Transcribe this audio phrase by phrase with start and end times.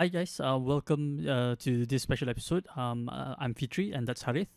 [0.00, 2.66] Hi guys, uh, welcome uh, to this special episode.
[2.74, 4.48] Um, uh, I'm Fitri and that's Harith.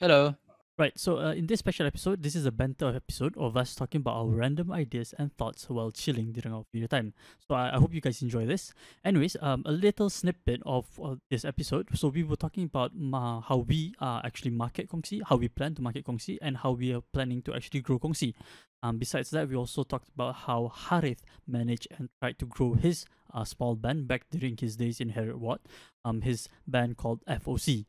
[0.00, 0.34] Hello.
[0.78, 4.00] Right, so uh, in this special episode, this is a banter episode of us talking
[4.00, 7.12] about our random ideas and thoughts while chilling during our video time.
[7.46, 8.72] So I, I hope you guys enjoy this.
[9.04, 11.88] Anyways, um, a little snippet of uh, this episode.
[11.92, 12.92] So we were talking about
[13.46, 16.94] how we uh, actually market Kongsi, how we plan to market Kongsi, and how we
[16.94, 18.32] are planning to actually grow Kongsi.
[18.82, 23.04] Um, besides that, we also talked about how Harith managed and tried to grow his
[23.34, 25.36] uh, small band back during his days in Harriet
[26.04, 27.84] um, his band called FOC.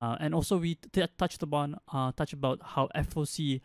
[0.00, 3.60] Uh, and also we t- touched upon uh, touched about how FOC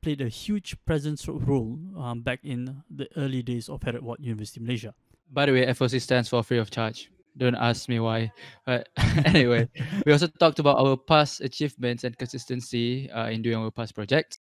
[0.00, 4.60] played a huge presence role um, back in the early days of Harriet Watt University
[4.60, 4.94] Malaysia.
[5.30, 7.10] By the way, FOC stands for free of charge.
[7.36, 8.30] Don't ask me why.
[8.66, 8.88] But
[9.24, 9.68] anyway,
[10.04, 14.38] we also talked about our past achievements and consistency uh, in doing our past projects.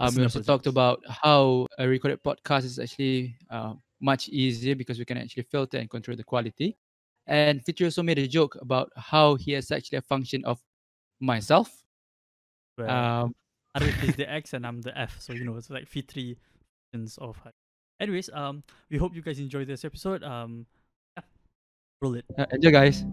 [0.00, 0.46] Um, we also projects.
[0.46, 5.44] talked about how a recorded podcast is actually uh, much easier because we can actually
[5.44, 6.76] filter and control the quality.
[7.26, 10.58] And Fitri also made a joke about how he has actually a function of
[11.24, 11.82] myself.
[12.78, 13.34] Well, um,
[13.76, 16.36] Arif is the X and I'm the F, so you know it's like Fitri
[17.18, 17.36] of.
[18.00, 20.22] Anyways, um, we hope you guys enjoy this episode.
[20.22, 20.66] Um,
[21.16, 21.24] yeah,
[22.00, 22.24] roll it.
[22.38, 23.04] Uh, enjoy, guys.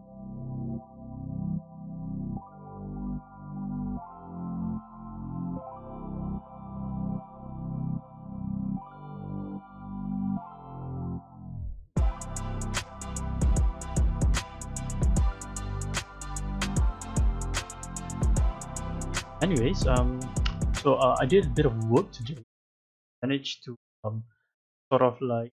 [19.41, 20.21] Anyways, um,
[20.81, 22.37] so uh, I did a bit of work today.
[23.21, 23.75] Managed to
[24.05, 24.23] um,
[24.89, 25.51] sort of like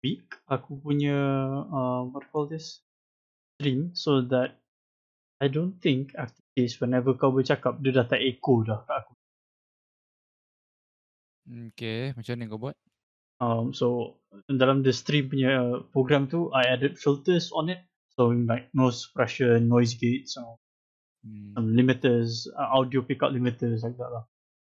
[0.00, 1.16] tweak aku punya
[1.64, 2.84] uh, what call this
[3.56, 4.60] stream so that
[5.40, 9.12] I don't think after this whenever kau bercakap dia dah tak echo dah kat aku.
[11.72, 12.76] Okay, macam mana kau buat?
[13.44, 14.16] Um, so
[14.48, 17.84] dalam the stream punya program tu, I added filters on it.
[18.16, 20.56] So like noise suppression, noise gates, so
[21.24, 21.56] hmm.
[21.56, 24.24] some limiters, uh, audio pickup limiters like that lah.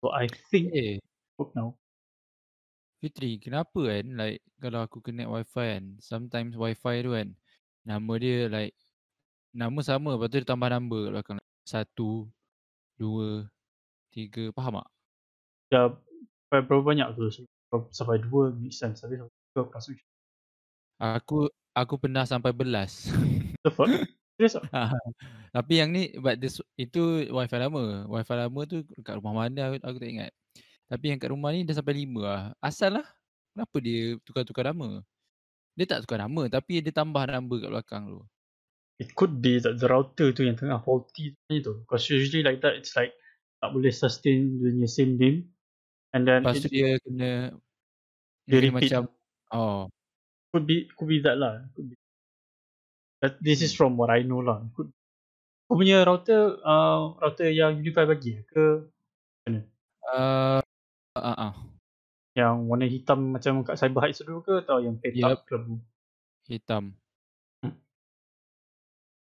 [0.02, 0.98] So I think eh.
[1.38, 1.78] work now.
[3.00, 7.32] Fitri, kenapa kan like kalau aku connect wifi kan, sometimes wifi tu kan,
[7.88, 8.76] nama dia like,
[9.56, 11.38] nama sama lepas tu dia tambah number kat belakang.
[11.64, 12.28] Satu,
[13.00, 13.48] dua,
[14.12, 14.90] tiga, faham tak?
[15.70, 15.88] Dah
[16.50, 17.30] berapa banyak tu?
[17.94, 19.00] Sampai dua, make sense.
[19.00, 19.90] Tapi sampai dua, aku rasa
[21.00, 23.08] Aku, aku pernah sampai belas.
[23.64, 23.88] The fuck?
[24.40, 24.56] Serius
[25.52, 28.08] Tapi yang ni but this itu wifi lama.
[28.08, 30.32] Wifi lama tu kat rumah mana aku, aku tak ingat.
[30.88, 32.44] Tapi yang kat rumah ni dah sampai lima lah.
[32.64, 33.08] Asal lah.
[33.52, 35.04] Kenapa dia tukar-tukar nama?
[35.76, 38.24] Dia tak tukar nama tapi dia tambah number kat belakang tu.
[39.04, 41.84] It could be that the router tu yang tengah faulty tu.
[41.84, 43.12] Because usually like that it's like
[43.60, 45.52] tak boleh sustain the same name.
[46.16, 47.52] And then Lepas tu dia kena
[48.48, 49.12] dia macam
[49.52, 49.92] oh
[50.56, 51.68] could be could be that lah.
[51.76, 52.00] Could be
[53.44, 54.64] this is from what I know lah.
[55.70, 58.90] Kau punya router, uh, router yang Unify bagi ke
[59.46, 59.62] mana?
[60.02, 60.62] Uh,
[61.14, 61.54] uh, uh.
[62.34, 65.46] Yang warna hitam macam kat Cyber Heights dulu ke atau yang petak yep.
[65.46, 65.78] kelabu?
[66.50, 66.98] Hitam.
[67.62, 67.78] Hmm.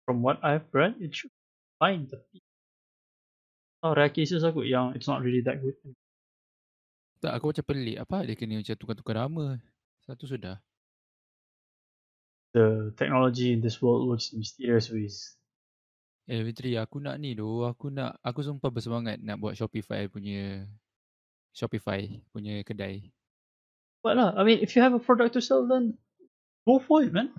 [0.05, 1.41] From what I've read, it should be
[1.81, 2.43] fine tapi
[3.85, 5.77] Oh, rare cases aku yang it's not really that good.
[7.21, 7.97] Tak, aku macam pelik.
[8.01, 9.61] Apa dia kena macam tukar-tukar nama?
[10.05, 10.57] Satu sudah
[12.53, 15.35] the technology in this world works in mysterious ways.
[16.27, 20.67] Eh Fitri, aku nak ni tu, aku nak aku sumpah bersemangat nak buat Shopify punya
[21.55, 22.03] Shopify
[22.35, 23.07] punya kedai.
[24.03, 24.35] What lah?
[24.35, 25.95] I mean, if you have a product to sell then
[26.67, 27.31] go for it, man.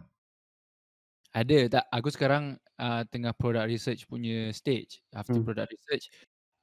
[1.37, 1.85] Ada tak?
[1.93, 5.05] Aku sekarang uh, tengah product research punya stage.
[5.13, 5.45] After hmm.
[5.45, 6.09] product research,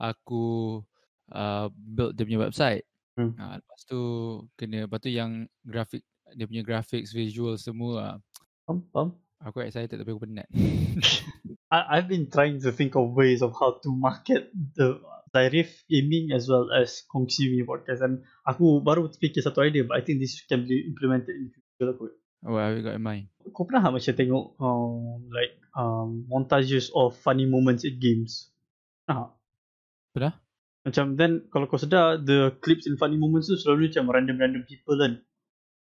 [0.02, 0.82] aku
[1.30, 2.84] uh, build dia punya website.
[3.16, 3.38] Hmm.
[3.38, 4.02] Uh, lepas tu
[4.58, 6.02] kena, lepas tu yang grafik
[6.35, 8.19] dia punya graphics, visual semua
[8.66, 9.09] Faham, faham.
[9.46, 10.50] Aku excited tapi aku penat.
[11.75, 14.97] I, I've been trying to think of ways of how to market the
[15.35, 20.01] Zairif gaming as well as Kongsi podcast and aku baru fikir satu idea but I
[20.01, 22.13] think this can be implemented in future lah kot.
[22.46, 23.29] Oh, have you got in mind?
[23.53, 28.49] Kau pernah macam tengok um, like um, montages of funny moments in games?
[29.05, 29.35] Pernah
[30.16, 30.34] Pernah?
[30.88, 34.96] Macam then kalau kau sedar the clips in funny moments tu selalu macam random-random people
[34.96, 35.20] kan.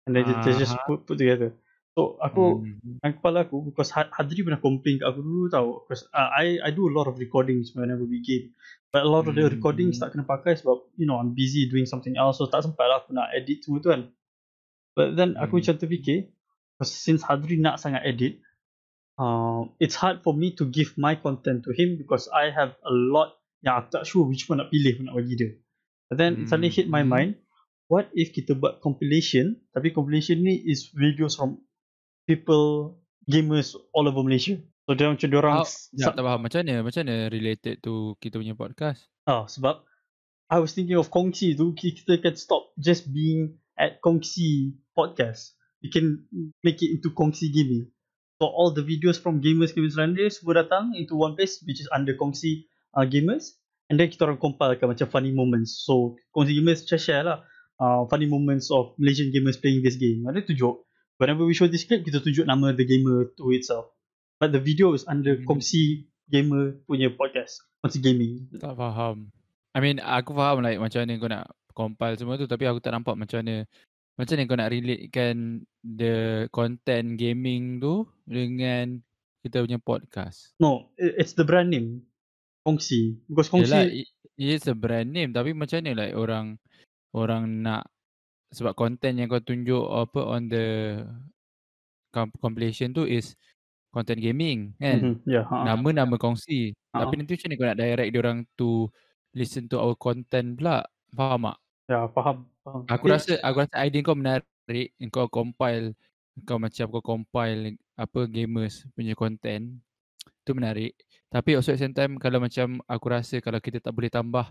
[0.09, 0.41] And then uh-huh.
[0.41, 1.53] they just put, put together.
[1.97, 3.01] So aku hmm.
[3.03, 6.69] dengan kepala aku because Hadri pernah complain kat aku dulu tau because uh, I I
[6.71, 8.55] do a lot of recordings whenever we game
[8.93, 9.57] but a lot of the hmm.
[9.57, 12.87] recordings tak kena pakai sebab you know I'm busy doing something else so tak sempat
[12.87, 14.07] lah aku nak edit semua tu kan
[14.95, 15.65] but then aku hmm.
[15.65, 16.19] macam terfikir
[16.85, 18.39] since Hadri nak sangat edit
[19.19, 22.93] uh, it's hard for me to give my content to him because I have a
[22.93, 25.51] lot yang aku tak sure which one nak pilih nak bagi dia
[26.07, 26.47] but then hmm.
[26.47, 27.11] suddenly hit my hmm.
[27.11, 27.31] mind
[27.89, 31.59] what if kita buat compilation tapi compilation ni is videos from
[32.29, 32.95] people
[33.25, 34.61] gamers all over Malaysia.
[34.85, 38.17] So dia macam dia orang How, ya, tak faham macam mana macam mana related to
[38.21, 39.05] kita punya podcast.
[39.25, 39.85] Ah, sebab
[40.49, 45.53] I was thinking of Kongsi tu kita can stop just being at Kongsi podcast.
[45.85, 46.25] We can
[46.65, 47.93] make it into Kongsi gaming.
[48.41, 51.89] So all the videos from gamers gamers London semua datang into one place which is
[51.93, 52.65] under Kongsi
[52.97, 53.61] uh, gamers
[53.93, 55.85] and then kita orang compilekan macam funny moments.
[55.85, 57.45] So Kongsi gamers share share lah
[57.79, 60.27] uh, funny moments of Malaysian gamers playing this game.
[60.27, 60.83] Ada tunjuk
[61.17, 63.89] whenever we show this clip kita tunjuk nama the gamer to itself.
[64.39, 65.47] But the video is under hmm.
[65.47, 67.59] Kongsi Gamer punya podcast.
[67.83, 68.47] Kongsi Gaming.
[68.55, 69.33] Tak faham.
[69.75, 71.45] I mean, aku faham like macam mana kau nak
[71.75, 73.63] compile semua tu tapi aku tak nampak macam mana
[74.19, 75.35] macam mana kau nak relatekan
[75.83, 79.03] the content gaming tu dengan
[79.43, 80.55] kita punya podcast.
[80.59, 82.07] No, it's the brand name.
[82.63, 83.19] Kongsi.
[83.27, 83.87] Because Kongsi Yalah,
[84.39, 86.55] it's a brand name tapi macam mana like orang
[87.15, 87.89] orang nak
[88.49, 90.65] sebab content yang kau tunjuk apa on the
[92.41, 93.37] compilation tu is
[93.93, 94.97] content gaming kan.
[95.01, 95.29] Mm-hmm.
[95.29, 95.65] Yeah, ha.
[95.65, 96.73] Nama-nama kongsi.
[96.93, 97.05] Ha.
[97.05, 98.89] Tapi nanti macam ni kau nak direct dia orang to
[99.33, 100.85] listen to our content pula.
[101.13, 101.57] Faham tak?
[101.89, 102.45] Ya, faham.
[102.61, 102.81] faham.
[102.89, 103.13] Aku yeah.
[103.17, 104.87] rasa aku rasa idea kau menarik.
[105.09, 105.97] Kau compile
[106.45, 109.77] kau macam kau compile apa gamers punya content.
[110.45, 110.93] Tu menarik.
[111.29, 114.49] Tapi also at same time kalau macam aku rasa kalau kita tak boleh tambah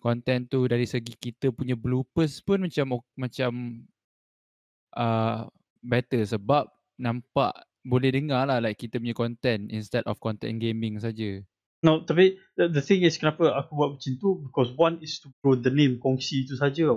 [0.00, 3.52] content tu dari segi kita punya bloopers pun macam macam
[4.96, 5.44] uh,
[5.84, 6.66] better sebab
[6.96, 7.52] nampak
[7.84, 11.40] boleh dengar lah like kita punya content instead of content gaming saja.
[11.80, 15.32] No, tapi the, the thing is kenapa aku buat macam tu because one is to
[15.40, 16.92] grow the name kongsi tu saja.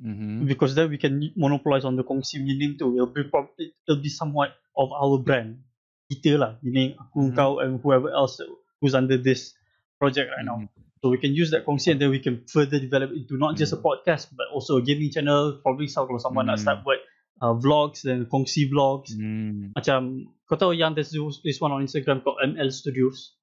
[0.00, 0.48] Mm-hmm.
[0.48, 2.96] Because then we can monopolize on the kongsi punya name tu.
[2.96, 5.60] It'll be probably it'll be somewhat of our brand.
[6.08, 7.36] Kita lah, meaning aku, mm-hmm.
[7.36, 8.40] kau and whoever else
[8.80, 9.52] who's under this
[10.00, 10.64] project right mm-hmm.
[10.64, 10.89] now.
[11.00, 13.72] So we can use that kongsi and then we can further develop into not just
[13.72, 13.88] a mm.
[13.88, 15.56] podcast but also a gaming channel.
[15.64, 16.60] Probably kalau someone mm-hmm.
[16.60, 17.00] nak start buat
[17.40, 19.16] uh, vlogs dan kongsi vlogs.
[19.16, 19.72] Hmm.
[19.72, 23.34] Macam kau tahu yang there's this one on Instagram called ML Studios.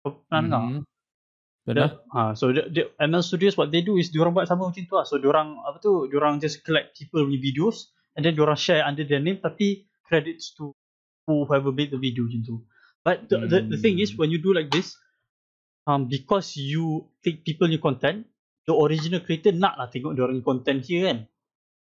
[0.00, 0.62] Kau pernah dengar?
[0.64, 0.82] Hmm.
[1.62, 2.02] Benar.
[2.10, 4.94] Ha, so the, the ML Studios what they do is diorang buat sama macam tu
[4.96, 5.06] lah.
[5.06, 6.10] So diorang apa tu?
[6.10, 10.56] Diorang just collect people punya videos and then diorang share under their name tapi credits
[10.58, 10.74] to
[11.28, 12.56] whoever made the video macam tu.
[13.06, 13.48] But the, hmm.
[13.52, 14.18] the, the thing is hmm.
[14.18, 14.96] when you do like this
[15.86, 18.26] um because you take people new content
[18.66, 21.18] the original creator nak lah tengok diorang content here kan.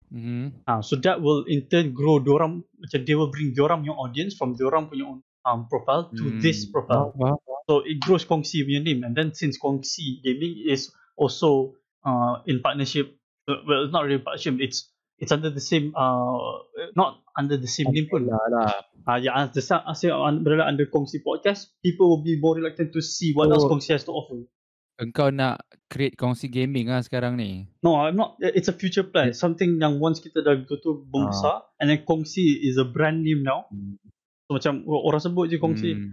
[0.09, 0.65] Mm-hmm.
[0.65, 4.33] Uh, so that will in turn grow diorang macam they will bring diorang punya audience
[4.33, 6.41] from diorang punya own um, profile to mm.
[6.41, 7.13] this profile.
[7.13, 7.61] Wow, wow.
[7.69, 12.65] So it grows Kongsi punya name and then since Kongsi Gaming is also uh, in
[12.65, 13.13] partnership,
[13.45, 16.63] uh, well not really partnership, it's it's under the same uh
[16.95, 18.71] not under the same name pun lah lah.
[19.07, 22.95] Ah uh, yeah, as the same umbrella under Kongsi podcast, people will be more reluctant
[22.95, 23.59] to see what oh.
[23.59, 24.47] else Kongsi has to offer.
[24.99, 27.71] Engkau nak create kongsi gaming lah sekarang ni.
[27.79, 28.35] No, I'm not.
[28.43, 29.31] It's a future plan.
[29.31, 29.39] Yeah.
[29.39, 31.63] Something yang once kita dah betul-betul membesar.
[31.63, 31.79] Uh.
[31.79, 33.71] And then kongsi is a brand name now.
[33.71, 33.95] Hmm.
[34.51, 35.91] So macam orang sebut je kongsi.
[35.95, 36.11] Hmm.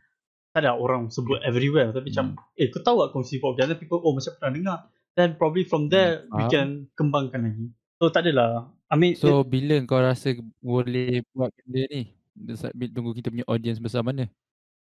[0.54, 1.90] Tak ada orang sebut everywhere.
[1.90, 2.14] Tapi hmm.
[2.14, 3.98] macam, eh kau tahu tak kongsi other people?
[4.06, 4.78] Oh macam pernah dengar.
[5.18, 6.38] Then probably from there, hmm.
[6.38, 6.50] we uh.
[6.54, 7.66] can kembangkan lagi.
[7.98, 8.70] So tak adalah.
[8.86, 12.02] I mean, so it, bila kau rasa boleh buat benda ni?
[12.94, 14.30] Tunggu kita punya audience besar mana?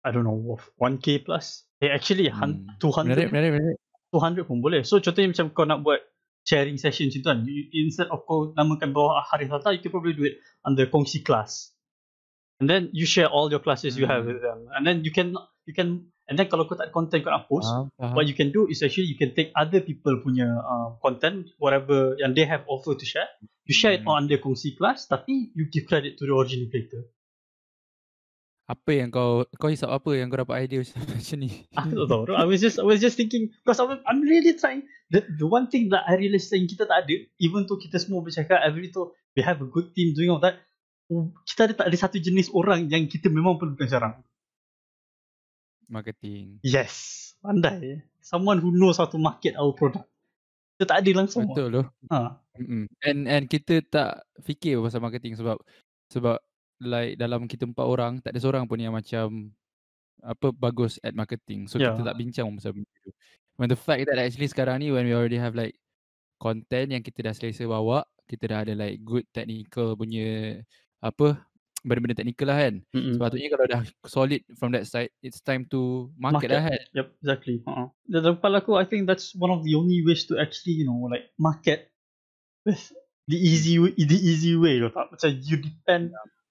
[0.01, 1.69] I don't know, 1k plus.
[1.85, 2.73] Eh actually, hmm.
[2.81, 3.13] 200.
[3.13, 3.79] Menarik, menarik, menarik.
[4.11, 4.83] 200 pun boleh.
[4.83, 6.01] So contohnya macam kau nak buat
[6.49, 7.39] sharing session macam tu kan.
[7.45, 11.21] You, instead of kau namakan bawah hari Hata, you can probably do it under kongsi
[11.21, 11.77] class.
[12.61, 14.05] And then you share all your classes hmm.
[14.05, 14.33] you have hmm.
[14.33, 14.73] with them.
[14.73, 15.37] And then you can
[15.69, 18.15] you can and then kalau kau tak ada content kau nak post, uh-huh.
[18.15, 22.15] what you can do is actually you can take other people punya uh, content, whatever
[22.23, 23.27] yang they have offer to share,
[23.67, 24.07] you share hmm.
[24.07, 27.03] it on under kongsi class tapi you give credit to the original creator.
[28.71, 31.67] Apa yang kau kau hisap apa yang kau dapat idea macam ni?
[31.75, 34.87] Aku tak tahu I was just I was just thinking because I'm, I'm really trying.
[35.11, 38.23] The the one thing that I realised yang kita tak ada even tu kita semua
[38.23, 40.63] bercakap every tu we have a good team doing all that
[41.43, 44.15] kita ada tak ada satu jenis orang yang kita memang perlukan sekarang
[45.91, 46.63] marketing.
[46.63, 47.27] Yes.
[47.43, 48.01] Pandai.
[48.23, 50.07] Someone who knows how to market our product.
[50.79, 51.51] Kita tak ada langsung.
[51.51, 51.85] Betul tu.
[52.09, 52.41] Ha.
[53.05, 55.61] and and kita tak fikir pasal marketing sebab
[56.09, 56.41] sebab
[56.81, 59.53] like dalam kita empat orang tak ada seorang pun yang macam
[60.25, 61.69] apa bagus at marketing.
[61.69, 61.93] So yeah.
[61.93, 63.13] kita tak bincang pasal benda tu.
[63.61, 65.77] When the fact that actually sekarang ni when we already have like
[66.41, 70.63] content yang kita dah selesa bawa kita dah ada like good technical punya
[71.03, 71.45] apa
[71.87, 73.15] benda-benda technical lah kan mm-hmm.
[73.17, 76.49] sepatutnya kalau dah solid from that side it's time to market, market.
[76.53, 77.89] lah kan yep exactly uh-huh.
[78.09, 81.09] dalam kepala aku I think that's one of the only ways to actually you know
[81.09, 81.89] like market
[82.65, 82.93] with
[83.31, 86.11] the easy way, the easy way tak macam you depend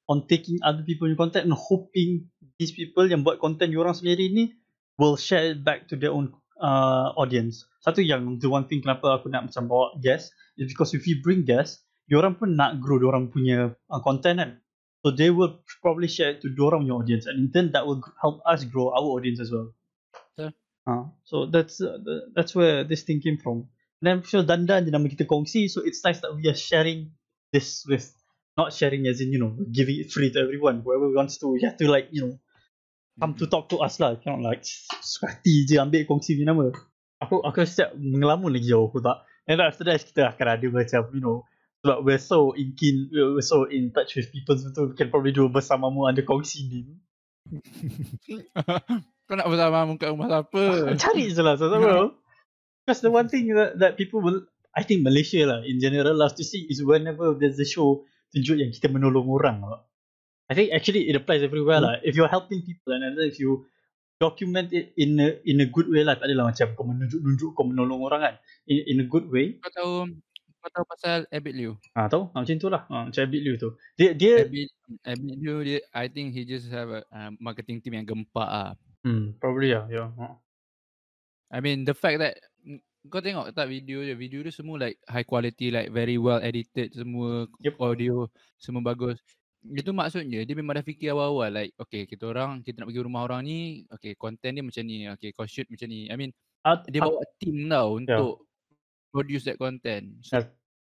[0.09, 2.25] on taking other people punya content and hoping
[2.57, 4.57] these people yang buat content orang sendiri ni
[4.97, 7.63] will share it back to their own uh, audience.
[7.79, 11.23] Satu yang the one thing kenapa aku nak macam bawa guest is because if you
[11.23, 14.51] bring guest, orang pun nak grow orang punya uh, content kan.
[15.05, 18.03] So they will probably share it to dorang your audience and in turn that will
[18.21, 19.71] help us grow our audience as well.
[20.35, 20.51] Betul.
[20.87, 23.69] Uh, so that's uh, the, that's where this thing came from.
[24.01, 27.11] And then sure Dandan je nama kita kongsi so it's nice that we are sharing
[27.51, 28.11] this with
[28.59, 31.67] not sharing as in you know giving it free to everyone whoever wants to you
[31.67, 32.33] have to like you know
[33.19, 34.63] come to talk to us lah cannot like
[35.03, 36.71] suka hati je ambil kongsi punya nama
[37.19, 41.01] aku aku siap mengelamun lagi jauh aku tak and after that kita akan ada macam
[41.11, 41.43] you know
[41.81, 45.31] sebab we're so in keen we're so in touch with people so we can probably
[45.31, 46.99] do a bersamamu under kongsi name
[49.29, 50.97] Kau nak bersama muka rumah siapa?
[50.97, 52.09] cari je lah sama
[52.81, 54.41] because the one thing that, that people will
[54.73, 58.61] I think Malaysia lah in general loves to see is whenever there's a show tunjuk
[58.61, 59.81] yang kita menolong orang lah.
[60.49, 62.01] I think actually it applies everywhere lah.
[62.01, 63.69] If you're helping people and if you
[64.17, 67.65] document it in a in a good way lah, tak adalah macam kau menunjuk-nunjuk kau
[67.65, 68.35] menolong orang kan.
[68.65, 69.61] In, in a good way.
[69.61, 69.93] Kau tahu
[70.59, 71.73] kau tahu pasal Abid Liu?
[71.95, 72.27] Ah tahu?
[72.35, 72.83] Ah, macam tu lah.
[72.91, 73.69] Ah, macam Abid Liu tu.
[73.95, 74.67] Dia dia Abid,
[75.07, 78.71] Abid Liu dia I think he just have a uh, marketing team yang gempak ah.
[79.07, 79.87] hmm, probably lah.
[79.87, 80.11] Yeah.
[80.19, 80.35] Ah.
[81.49, 84.99] I mean the fact that mm, kau tengok tak video dia video dia semua like
[85.07, 87.79] high quality like very well edited semua Yep.
[87.79, 89.17] audio semua bagus
[89.59, 93.27] itu maksudnya dia memang dah fikir awal-awal like okay kita orang kita nak pergi rumah
[93.27, 96.83] orang ni okay content dia macam ni okay kau shoot macam ni I mean Ah,
[96.91, 98.48] dia ah, bawa team tau untuk
[99.11, 100.49] produce that content so, Yeah.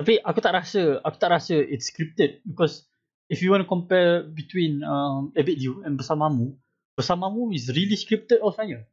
[0.00, 2.88] Tapi aku tak rasa aku tak rasa it's scripted because
[3.28, 6.56] if you want to compare between um, Abid Liu and Bersamamu,
[6.96, 8.88] Bersamamu is really scripted or saya.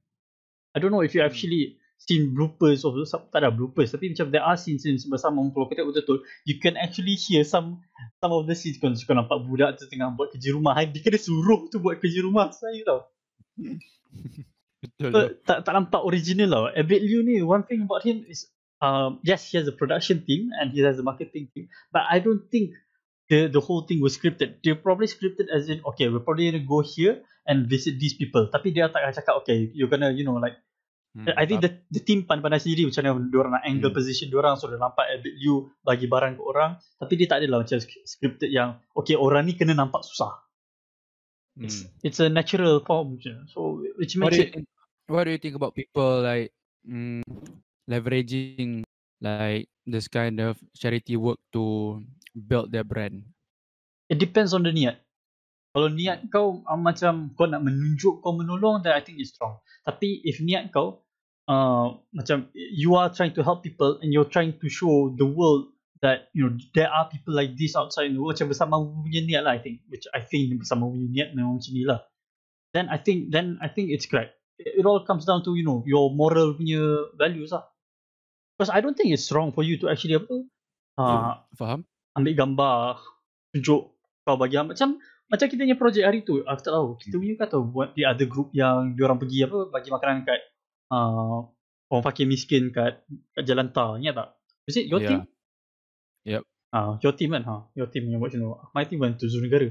[0.76, 1.32] I don't know if you Hmm.
[1.32, 5.56] actually seen bloopers or some, tak ada bloopers tapi macam there are scenes in Bersamamu
[5.56, 7.88] kalau kita betul-betul you can actually hear some
[8.20, 11.24] some of the scenes kau, kau nampak budak tu tengah buat kerja rumah dia kena
[11.24, 13.08] suruh tu buat kerja rumah saya tau.
[14.84, 16.62] betul So, tu tak tak nampak original lah.
[16.76, 20.50] Abid Liu ni one thing about him is um yes he has a production team
[20.60, 22.78] and he has a marketing team but I don't think
[23.30, 24.64] the the whole thing was scripted.
[24.64, 28.48] They probably scripted as in okay we're probably gonna go here and visit these people.
[28.48, 30.56] Tapi dia tak cakap okay you're gonna you know like
[31.18, 33.98] Hmm, I think the the team pandai-pandai sendiri macam mana diorang nak angle Hmm.
[33.98, 37.66] position diorang so dia nampak Abid Liu bagi barang ke orang tapi dia tak adalah
[37.66, 40.46] macam scripted yang okay orang ni kena nampak susah.
[41.58, 42.06] It's, hmm.
[42.06, 43.34] it's a natural form je.
[43.50, 44.70] So which what makes do you it
[45.10, 46.54] what do you think about people like
[46.86, 47.26] mm,
[47.88, 48.84] leveraging
[49.24, 51.98] like this kind of charity work to
[52.36, 53.24] build their brand
[54.08, 55.04] It depends on the niat.
[55.76, 59.60] Kalau niat kau uh, macam kau nak menunjuk kau menolong then I think it's strong.
[59.84, 61.04] Tapi if niat kau
[61.52, 65.76] uh, macam you are trying to help people and you're trying to show the world
[66.00, 69.22] that you know there are people like this outside in the world macam bersama punya
[69.28, 72.00] niat lah I think which I think bersama punya niat memang macam ni lah.
[72.72, 74.40] Then I think then I think it's correct.
[74.58, 77.68] It, it all comes down to you know your moral punya values lah.
[78.58, 80.34] Because I don't think it's wrong for you to actually apa
[80.98, 81.86] uh, faham?
[82.18, 82.98] ambil gambar
[83.54, 83.94] tunjuk
[84.26, 84.98] kau bagi macam
[85.30, 86.90] macam kita punya projek hari tu aku tak tahu.
[86.98, 90.42] Kita punya kata buat di other group yang diorang pergi apa bagi makanan kat
[90.90, 91.46] uh,
[91.94, 93.06] orang fakir miskin kat
[93.38, 94.30] kat jalan tar ingat tak?
[94.66, 95.10] Is it your Yeah.
[95.14, 95.22] team?
[96.28, 96.44] Yep.
[96.74, 97.46] ah your team kan?
[97.46, 98.50] Ha your team yang buat macam tu.
[98.74, 99.70] My team went to Zoo Negara.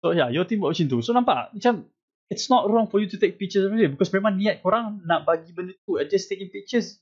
[0.00, 0.98] So yeah your team buat macam tu.
[1.04, 1.84] So nampak macam
[2.32, 3.92] it's not wrong for you to take pictures of it.
[3.92, 6.96] Because memang niat korang nak bagi benda tu just taking pictures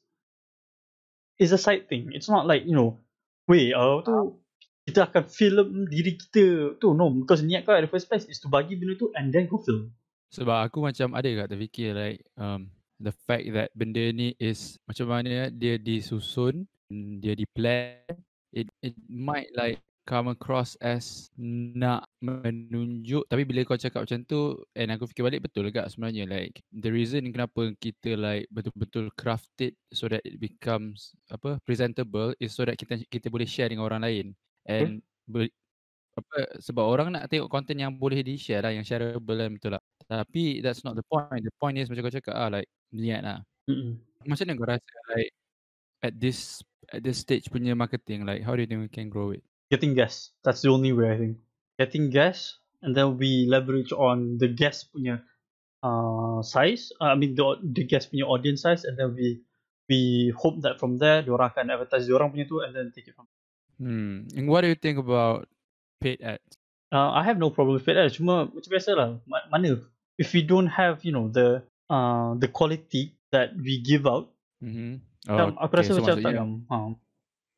[1.38, 2.10] is a side thing.
[2.14, 3.00] It's not like you know
[3.50, 4.40] weh uh, tu
[4.84, 6.92] kita akan film diri kita tu.
[6.92, 9.48] No because niat kau at the first place is to bagi benda tu and then
[9.48, 9.90] go film.
[10.34, 12.66] Sebab aku macam ada kat terfikir like um,
[12.98, 16.66] the fact that benda ni is macam mana dia disusun
[17.22, 18.02] dia di plan
[18.54, 23.24] it it might like come across as nak menunjuk.
[23.28, 26.28] Tapi bila kau cakap macam tu and aku fikir balik betul juga sebenarnya.
[26.28, 32.36] Like the reason kenapa kita like betul-betul craft it so that it becomes apa presentable
[32.38, 34.26] is so that kita kita boleh share dengan orang lain.
[34.68, 35.48] And ber,
[36.14, 39.74] apa sebab orang nak tengok content yang boleh di share lah yang shareable lah betul
[39.74, 41.40] lah tapi that's not the point.
[41.40, 43.40] The point is macam kau cakap ah like niat lah.
[43.64, 43.96] Mm-mm.
[44.28, 45.32] macam mana kau rasa like
[46.04, 46.60] at this
[46.92, 48.28] at this stage punya marketing?
[48.28, 49.40] Like how do you think we can grow it
[49.70, 51.34] getting guests that's the only way I think
[51.78, 55.24] getting guests and then we leverage on the guest punya
[55.82, 59.40] uh, size uh, I mean the, the guest punya audience size and then we
[59.88, 63.16] we hope that from there diorang akan advertise diorang punya tu and then take it
[63.16, 63.28] from
[63.80, 65.48] hmm and what do you think about
[66.00, 66.60] paid ads
[66.94, 68.14] uh, I have no problem with paid ads.
[68.14, 69.18] Cuma macam biasa lah.
[69.26, 69.82] Ma- mana
[70.14, 74.30] if we don't have you know the uh, the quality that we give out,
[74.62, 75.02] mm-hmm.
[75.26, 76.34] macam aku rasa macam tak.
[76.38, 76.76] Ha.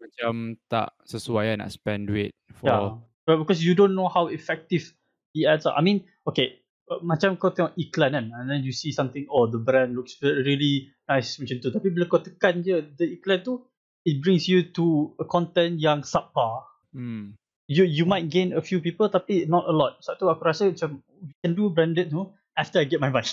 [0.07, 0.33] Macam
[0.71, 2.89] tak sesuai lah nak spend duit for Yeah.
[3.27, 4.95] But because you don't know how effective
[5.35, 5.75] the ads are.
[5.75, 9.51] I mean, okay, uh, macam kau tengok iklan kan, and then you see something, oh
[9.51, 11.75] the brand looks really nice macam tu.
[11.75, 13.67] Tapi bila kau tekan je the iklan tu,
[14.07, 16.71] it brings you to a content yang subpar.
[16.95, 17.35] hmm
[17.67, 19.99] you you might gain a few people tapi not a lot.
[19.99, 23.27] Sebab tu aku rasa macam we can do branded tu after I get my mic.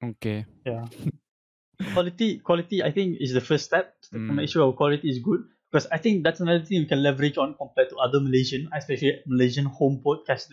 [0.00, 0.48] Okay.
[0.64, 0.88] Yeah.
[1.92, 4.32] quality quality I think is the first step to Mm.
[4.36, 7.38] make sure our quality is good because I think that's another thing we can leverage
[7.38, 10.50] on compared to other Malaysian especially Malaysian home podcast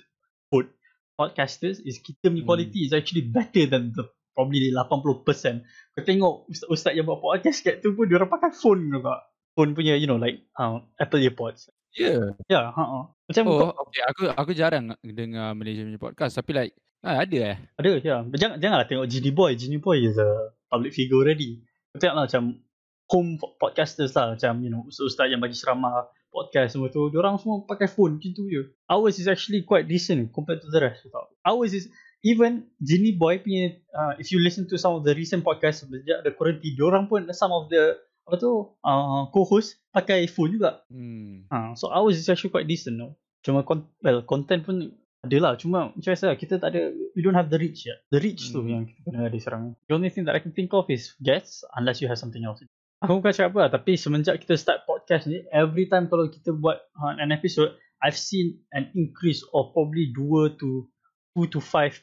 [0.54, 0.70] pod,
[1.18, 2.50] podcasters is kita punya Mm.
[2.50, 4.06] quality is actually better than the
[4.38, 5.66] probably 80%.
[5.98, 9.26] Kau tengok ustaz-ustaz yang buat podcast kat tu pun dia orang pakai phone juga.
[9.58, 11.74] Phone punya you know like uh, Apple earpods.
[11.98, 12.38] Yeah.
[12.46, 14.06] Yeah, ha uh, Macam Oh, kau, okay.
[14.06, 17.58] Aku aku jarang dengar Malaysian punya podcast tapi like ah, ada eh.
[17.82, 18.00] ada ya.
[18.06, 18.20] Yeah.
[18.38, 19.58] Jangan janganlah tengok Genie Boy.
[19.58, 21.66] Genie Boy is a public figure already.
[21.90, 22.62] Kau tengoklah macam
[23.08, 27.40] home po- podcasters lah macam you know ustaz-ustaz yang bagi ceramah podcast semua tu orang
[27.40, 31.08] semua pakai phone macam tu je ours is actually quite decent compared to the rest
[31.08, 31.26] tau.
[31.44, 31.88] ours is
[32.22, 36.22] even Genie Boy punya uh, if you listen to some of the recent podcast sejak
[36.22, 37.96] the quarantine orang pun some of the
[38.28, 38.52] apa tu
[38.84, 41.48] uh, co-host pakai phone juga Hmm.
[41.48, 43.16] Ha, so ours is actually quite decent no.
[43.40, 44.92] Cuma con- well, content pun
[45.24, 45.54] ada lah.
[45.56, 48.04] Cuma macam biasa kita tak ada, we don't have the reach yet.
[48.12, 48.68] The reach tu Hmm.
[48.68, 49.62] yang kita kena ada sekarang.
[49.88, 52.60] The only thing that I can think of is guests unless you have something else.
[52.98, 56.50] Aku bukan cakap apa lah, tapi semenjak kita start podcast ni, every time kalau kita
[56.50, 60.90] buat uh, an episode, I've seen an increase of probably 2 to
[61.38, 61.94] 2 to 5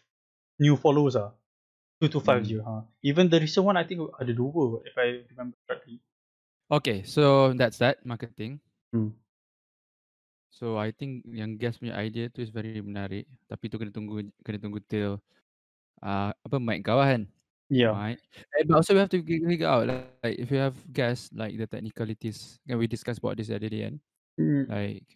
[0.63, 1.35] new followers ah.
[1.99, 2.47] 2 to 5 Hmm.
[2.47, 2.59] je.
[2.63, 2.73] Ha.
[3.03, 5.99] Even the recent one I think ada 2 if I remember correctly.
[6.71, 8.63] Okay, so that's that marketing.
[8.95, 9.15] Hmm.
[10.55, 13.27] So I think yang guest punya idea tu is very menarik.
[13.51, 15.19] Tapi tu kena tunggu kena tunggu till
[16.03, 17.27] uh, apa mic kau kan?
[17.75, 17.91] Yeah.
[17.91, 18.23] Mic.
[18.55, 21.35] Eh, but also we have to fi- figure out like, like if you have guests
[21.35, 22.63] like the technicalities.
[22.63, 23.99] Can we discuss about this the other day kan?
[24.39, 25.07] Mm, Like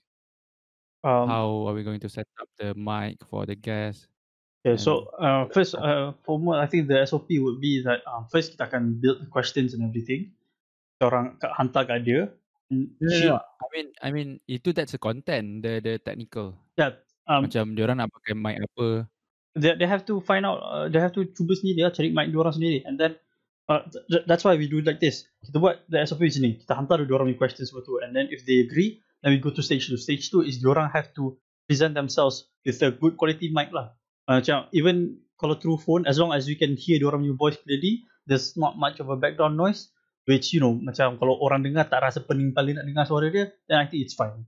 [1.06, 4.10] um, how are we going to set up the mic for the guest?
[4.66, 8.26] Okay, so uh, first, uh, for more, I think the SOP would be that um,
[8.26, 10.34] first kita akan build the questions and everything.
[10.98, 12.26] Kita orang kat- hantar kat dia.
[12.74, 16.58] And she- I mean I mean itu that's the content, the the technical.
[16.74, 16.98] yeah,
[17.30, 19.06] um, Macam dia orang nak pakai mic apa.
[19.58, 22.30] They, they have to find out, uh, they have to cuba sendiri lah, cari mic
[22.30, 22.78] dia orang sendiri.
[22.86, 23.18] And then,
[23.66, 25.26] uh, th- that's why we do it like this.
[25.42, 26.52] Kita buat the SOP macam ni.
[26.58, 27.98] Kita hantar dia orang punya questions semua tu.
[28.00, 29.98] And then if they agree, then we go to stage 2.
[29.98, 31.36] Stage 2 is dia orang have to
[31.68, 33.92] present themselves with a good quality mic lah.
[34.24, 37.36] Uh, macam even kalau through phone, as long as you can hear dia orang punya
[37.36, 39.92] voice clearly, there's not much of a background noise.
[40.28, 43.48] Which you know, macam kalau orang dengar tak rasa pening kali nak dengar suara dia,
[43.64, 44.44] then I think it's fine.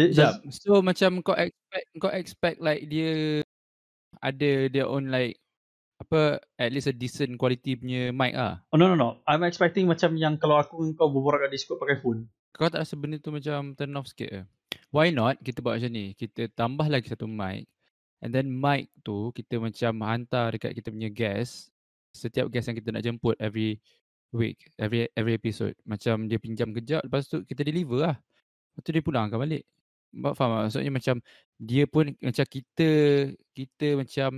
[0.00, 0.40] Sekejap.
[0.40, 3.44] that's- So macam kau expect kau expect like dia
[4.20, 5.40] ada their own like
[6.00, 8.64] apa at least a decent quality punya mic ah.
[8.72, 9.20] Oh no no no.
[9.28, 12.28] I'm expecting macam yang kalau aku dengan kau berbual kat Discord pakai phone.
[12.56, 14.40] Kau tak rasa benda tu macam turn off sikit ke?
[14.92, 16.16] Why not kita buat macam ni?
[16.16, 17.68] Kita tambah lagi satu mic
[18.24, 21.72] and then mic tu kita macam hantar dekat kita punya guest
[22.12, 23.78] setiap guest yang kita nak jemput every
[24.34, 25.74] week, every every episode.
[25.86, 28.16] Macam dia pinjam kejap lepas tu kita deliver lah.
[28.18, 29.64] Lepas tu dia pulangkan balik.
[30.10, 30.62] Mbak faham tak?
[30.66, 31.16] Maksudnya macam
[31.60, 32.90] dia pun macam kita
[33.54, 34.30] kita macam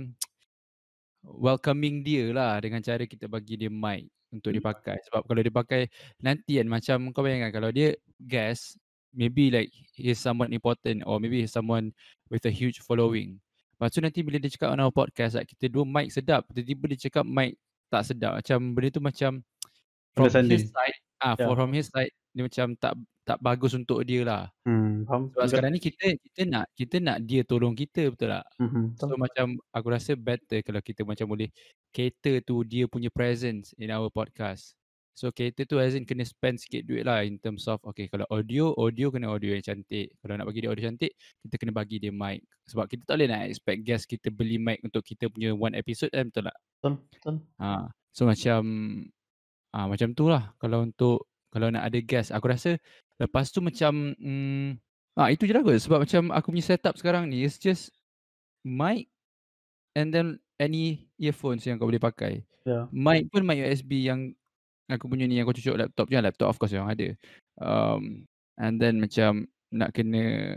[1.23, 4.69] welcoming dia lah dengan cara kita bagi dia mic untuk dia Hmm.
[4.75, 4.97] pakai.
[5.07, 5.81] Sebab kalau dia pakai
[6.19, 8.75] nanti kan macam kau bayangkan kalau dia guest
[9.13, 11.93] maybe like he's someone important or maybe he's someone
[12.27, 13.37] with a huge following.
[13.77, 16.83] Lepas tu nanti bila dia cakap on our podcast like, kita dua mic sedap, tiba-tiba
[16.93, 17.57] dia cakap mic
[17.89, 18.37] tak sedap.
[18.41, 19.31] Macam benda tu macam
[20.13, 21.55] from his side ah Yeah.
[21.55, 24.51] from his side dia macam tak tak bagus untuk dia lah.
[24.67, 25.31] Hmm, faham.
[25.31, 28.43] Sebab sekarang ni kita kita nak kita nak dia tolong kita betul tak?
[28.59, 28.99] Mhm.
[28.99, 31.47] So macam aku rasa better kalau kita macam boleh
[31.95, 34.75] cater to dia punya presence in our podcast.
[35.15, 38.27] So cater tu as in kena spend sikit duit lah in terms of okay kalau
[38.33, 40.11] audio, audio kena audio yang cantik.
[40.19, 41.13] Kalau nak bagi dia audio cantik,
[41.47, 42.43] kita kena bagi dia mic.
[42.67, 46.11] Sebab kita tak boleh nak expect guest kita beli mic untuk kita punya one episode
[46.11, 46.57] kan betul tak?
[46.81, 47.35] Betul, betul.
[47.61, 47.87] Ha.
[48.11, 48.61] So macam
[49.73, 52.77] ah macam tu lah kalau untuk kalau nak ada guest aku rasa
[53.17, 54.77] lepas tu macam mm,
[55.17, 57.93] ah itu je lah kot sebab macam aku punya setup sekarang ni is just
[58.65, 59.09] mic
[59.93, 62.41] and then any earphones yang kau boleh pakai.
[62.63, 62.87] Yeah.
[62.89, 64.31] Mic pun mic USB yang
[64.87, 67.13] aku punya ni yang kau cucuk laptop je laptop of course yang ada.
[67.59, 68.25] Um,
[68.57, 70.55] and then macam nak kena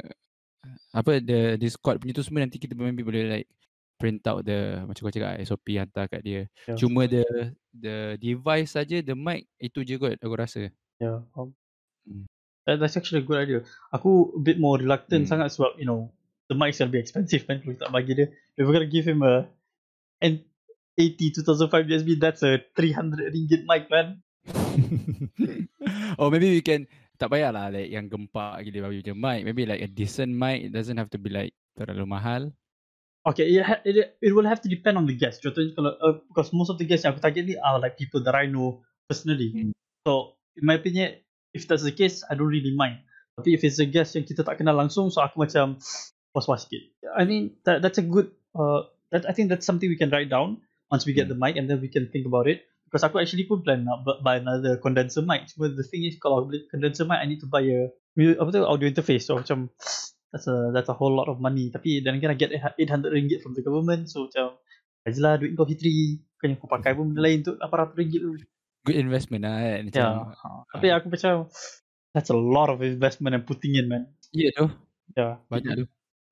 [0.92, 3.48] apa the Discord punya tu semua nanti kita maybe boleh like
[3.96, 6.48] print out the macam kau cakap SOP hantar kat dia.
[6.68, 6.76] Yeah.
[6.76, 7.24] Cuma the
[7.72, 10.68] the device saja the mic itu je kot aku rasa.
[11.00, 11.56] Yeah, faham.
[12.04, 12.28] Hmm.
[12.68, 13.60] That, that's actually a good idea.
[13.94, 15.32] Aku a bit more reluctant Hmm.
[15.32, 16.12] sangat sebab you know
[16.52, 18.28] the mic's gonna be expensive kan kalau tak bagi dia.
[18.56, 19.48] If we're gonna give him a
[20.20, 24.20] N80 2005 USB, that's a 300 ringgit mic man.
[26.20, 29.40] or maybe we can tak payahlah like yang gempak gila bagi je mic.
[29.44, 30.68] Maybe like a decent mic.
[30.68, 32.52] It doesn't have to be like terlalu mahal.
[33.26, 35.42] Okay, it, ha- it, it will have to depend on the guest.
[35.42, 38.22] Contohnya kalau uh, because most of the guests yang aku target ni are like people
[38.22, 39.50] that I know personally.
[39.50, 39.74] Hmm.
[40.06, 41.18] So in my opinion,
[41.50, 43.02] if that's the case, I don't really mind.
[43.34, 45.82] Tapi if it's a guest yang kita tak kenal langsung, so aku macam
[46.38, 46.86] was-was sikit.
[47.18, 50.30] I mean, that, that's a good, uh, that I think that's something we can write
[50.30, 51.34] down once we get Hmm.
[51.34, 52.62] the mic and then we can think about it.
[52.86, 55.50] Because aku actually pun plan nak bu- buy another condenser mic.
[55.50, 57.90] Cuma the thing is, kalau aku beli condenser mic, I need to buy a,
[58.38, 59.26] apa tu, audio interface.
[59.26, 59.68] So macam,
[60.36, 61.72] that's a that's a whole lot of money.
[61.72, 64.12] Tapi again, I get 800 ringgit from the government.
[64.12, 64.60] So macam,
[65.06, 66.18] Ajalah duit kau fitri.
[66.36, 68.30] Bukannya kau pakai pun benda lain tu 800 ringgit tu.
[68.84, 69.80] Good investment lah kan.
[69.88, 70.10] Macam, Ya.
[70.34, 70.48] Ha.
[70.76, 71.34] Tapi aku macam
[72.10, 74.10] that's a lot of investment I'm putting in man.
[74.34, 74.66] Ya tu.
[75.14, 75.38] Yeah.
[75.46, 75.86] Banyak tu.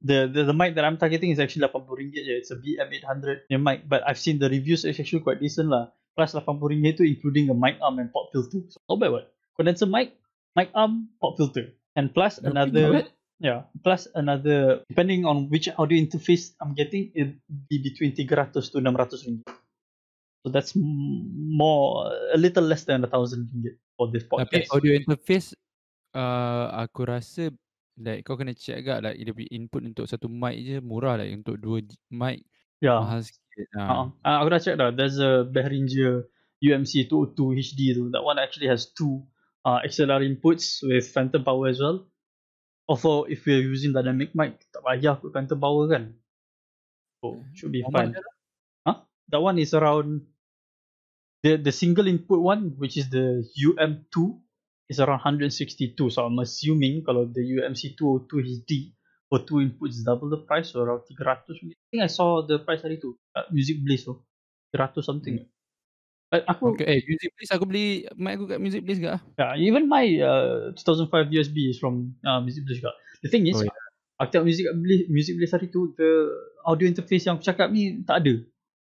[0.05, 2.35] The, the the mic that I'm targeting is actually 80 ringgit je.
[2.37, 3.89] It's a BM800 punya mic.
[3.89, 5.95] But I've seen the reviews it's actually quite decent lah.
[6.19, 8.67] Plus 80 ringgit tu including a mic arm and pop filter.
[8.69, 9.31] So not bad what.
[9.55, 10.19] Condenser mic,
[10.59, 11.79] mic arm, pop filter.
[11.95, 13.07] And plus Not another.
[13.41, 18.61] Yeah, plus another depending on which audio interface I'm getting it be between 300 to
[18.63, 18.85] 600
[19.27, 19.49] ringgit.
[20.45, 24.69] So that's more a little less than a thousand ringgit for this Tapi podcast.
[24.77, 25.57] audio interface
[26.13, 27.51] uh, aku rasa
[27.99, 31.31] like kau kena check agak like dia punya input untuk satu mic je murah like
[31.31, 31.79] untuk dua
[32.11, 32.43] mic
[32.83, 32.99] yeah.
[32.99, 33.67] mahal sikit.
[33.79, 33.83] Ha.
[33.83, 34.07] Uh-uh.
[34.21, 34.91] Uh, aku dah check dah.
[34.91, 36.27] There's a Behringer
[36.61, 38.05] UMC 202 HD tu.
[38.11, 39.25] That one actually has two
[39.65, 42.05] uh, XLR inputs with phantom power as well.
[42.89, 46.13] Although if we're using dynamic mic, tak payah put phantom power kan.
[47.25, 48.13] So should be How fine.
[48.13, 48.35] much
[49.33, 50.29] That one is around
[51.43, 54.37] the the single input one, which is the UM2,
[54.93, 55.97] is around 162.
[56.13, 58.93] So I'm assuming kalau the UMC 202 HD
[59.33, 61.73] for two inputs is double the price, so around 300 ringgit.
[61.73, 64.21] I think I saw the price hari tu at Music Bliss tu.
[64.77, 65.41] 300 something.
[65.41, 65.54] But
[66.43, 69.15] aku Okay, eh, Music Bliss aku beli mic aku kat Music Bliss ke?
[69.39, 72.97] Yeah, even my uh, 2005 USB is from uh, Music Bliss juga.
[73.23, 73.77] The thing is, Oh, yeah.
[74.19, 76.11] aku tengok Music Bliss, Music Bliss hari tu, the
[76.65, 78.35] audio interface yang aku cakap ni tak ada.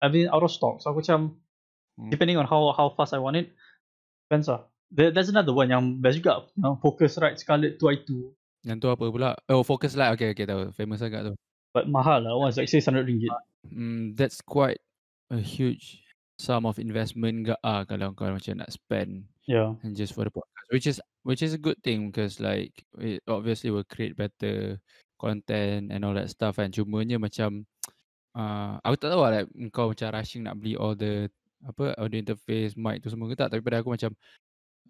[0.02, 0.80] I mean out of stock.
[0.80, 1.36] So aku macam,
[2.00, 2.08] Hmm.
[2.08, 3.52] depending on how how fast I want it,
[4.26, 4.64] depends lah.
[4.90, 6.48] There, there's another one yang best juga.
[6.56, 8.32] You know, Focusrite Scarlett 2i2.
[8.64, 9.36] Yang tu apa pula?
[9.52, 10.16] Oh, Focus Light.
[10.16, 10.72] Okay, okay tahu.
[10.72, 11.34] Famous agak tu.
[11.76, 12.36] But mahal lah.
[12.36, 13.32] One is like 600 ringgit.
[13.68, 14.80] Hmm, that's quite
[15.30, 16.00] a huge
[16.42, 19.74] sum of investment ke ah kalau kau macam nak spend Yeah.
[19.86, 23.22] and just for the podcast which is which is a good thing because like it
[23.30, 24.78] obviously will create better
[25.18, 27.66] content and all that stuff and cumanya macam
[28.38, 31.30] uh, aku tak tahu lah like, kau macam rushing nak beli all the
[31.62, 34.14] apa audio interface mic tu semua ke tak tapi pada aku macam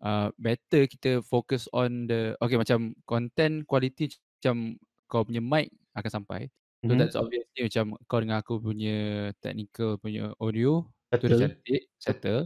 [0.03, 6.11] uh, better kita focus on the okay macam content quality macam kau punya mic akan
[6.11, 6.47] sampai
[6.83, 6.99] so Mhm.
[6.99, 10.85] that's obviously macam kau dengan aku punya technical punya audio
[11.19, 11.43] tu dah Settle.
[11.47, 12.41] cantik settle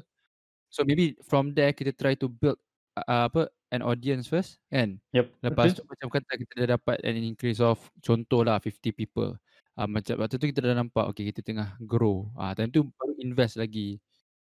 [0.73, 2.57] so maybe from there kita try to build
[2.97, 5.27] uh, apa an audience first kan Yep.
[5.43, 5.77] lepas okay.
[5.77, 9.35] tu macam kata kita dah dapat an increase of contoh lah 50 people
[9.77, 12.87] uh, macam waktu tu kita dah nampak okay kita tengah grow ah uh, time tu
[12.95, 13.99] baru invest lagi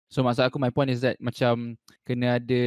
[0.10, 2.63] so maksud aku my point is that macam kena ada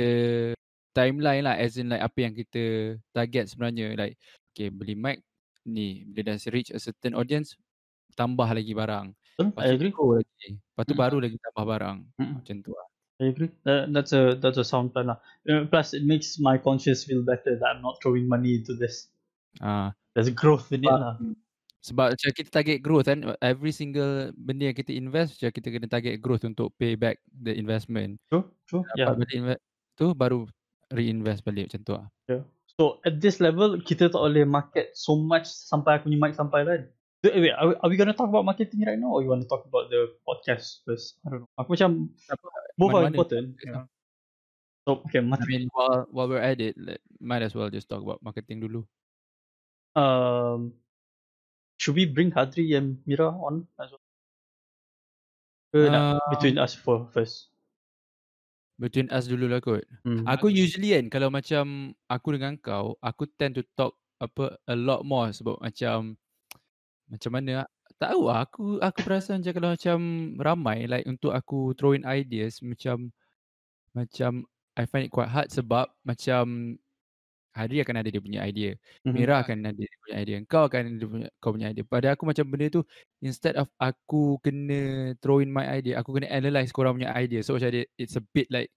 [0.93, 4.15] timeline lah as in like apa yang kita target sebenarnya like
[4.53, 5.25] okay beli mic
[5.65, 7.57] ni bila dah reach a certain audience
[8.13, 9.93] tambah lagi barang Betul, Lepas I agree.
[9.97, 10.49] lagi.
[10.61, 11.01] Lepas tu Mm.
[11.01, 11.99] baru lagi tambah barang.
[12.21, 12.33] Mm.
[12.37, 12.87] Macam tu lah.
[13.23, 13.51] I agree.
[13.63, 15.19] That, that's a that's a sound plan lah.
[15.47, 19.09] Uh, plus, it makes my conscience feel better that I'm not throwing money into this.
[19.63, 21.17] Ah, There's growth in it lah.
[21.83, 23.27] sebab macam kita target growth kan.
[23.43, 27.55] Every single benda yang kita invest, macam kita kena target growth untuk pay back the
[27.55, 28.23] investment.
[28.31, 28.83] True, true.
[28.87, 29.19] Dapat Yeah.
[29.19, 29.61] balik invest,
[29.99, 30.39] tu baru
[30.95, 32.07] reinvest balik macam tu lah.
[32.79, 36.61] So at this level, kita tak boleh market so much sampai aku punya mic sampai
[36.65, 36.83] lah.
[37.23, 39.43] So, wait, are we, are we gonna talk about marketing right now or you want
[39.43, 41.23] to talk about the podcast first?
[41.23, 41.51] I don't know.
[41.55, 42.11] Aku macam
[42.75, 43.15] both are Mana-mana.
[43.15, 43.47] important.
[43.63, 43.87] Yeah.
[44.83, 47.87] So okay, I mat- mean, while, while we're at it, let, might as well just
[47.87, 48.83] talk about marketing dulu.
[49.95, 50.75] um,
[51.79, 54.03] should we bring Hadri and Mira on as well?
[55.71, 57.55] Ke nak Uh, between us for first.
[58.83, 59.87] Between us dulu lah kot.
[60.03, 60.27] Hmm.
[60.27, 65.07] Aku usually kan kalau macam aku dengan kau, aku tend to talk apa a lot
[65.07, 66.19] more sebab macam
[67.13, 67.69] macam mana
[68.01, 69.99] tak tahu lah, aku aku perasan je kalau macam
[70.41, 73.13] ramai like untuk aku throw in ideas macam
[73.93, 76.75] macam I find it quite hard sebab macam
[77.53, 78.73] Hadi akan ada dia punya idea.
[79.05, 79.13] Mhm.
[79.13, 80.37] Mira akan ada dia punya idea.
[80.49, 81.85] Kau akan ada dia punya, kau punya idea.
[81.85, 82.81] Pada aku macam benda tu
[83.21, 87.45] instead of aku kena throw in my idea, aku kena analyse korang punya idea.
[87.45, 88.73] So macam dia, it's a bit like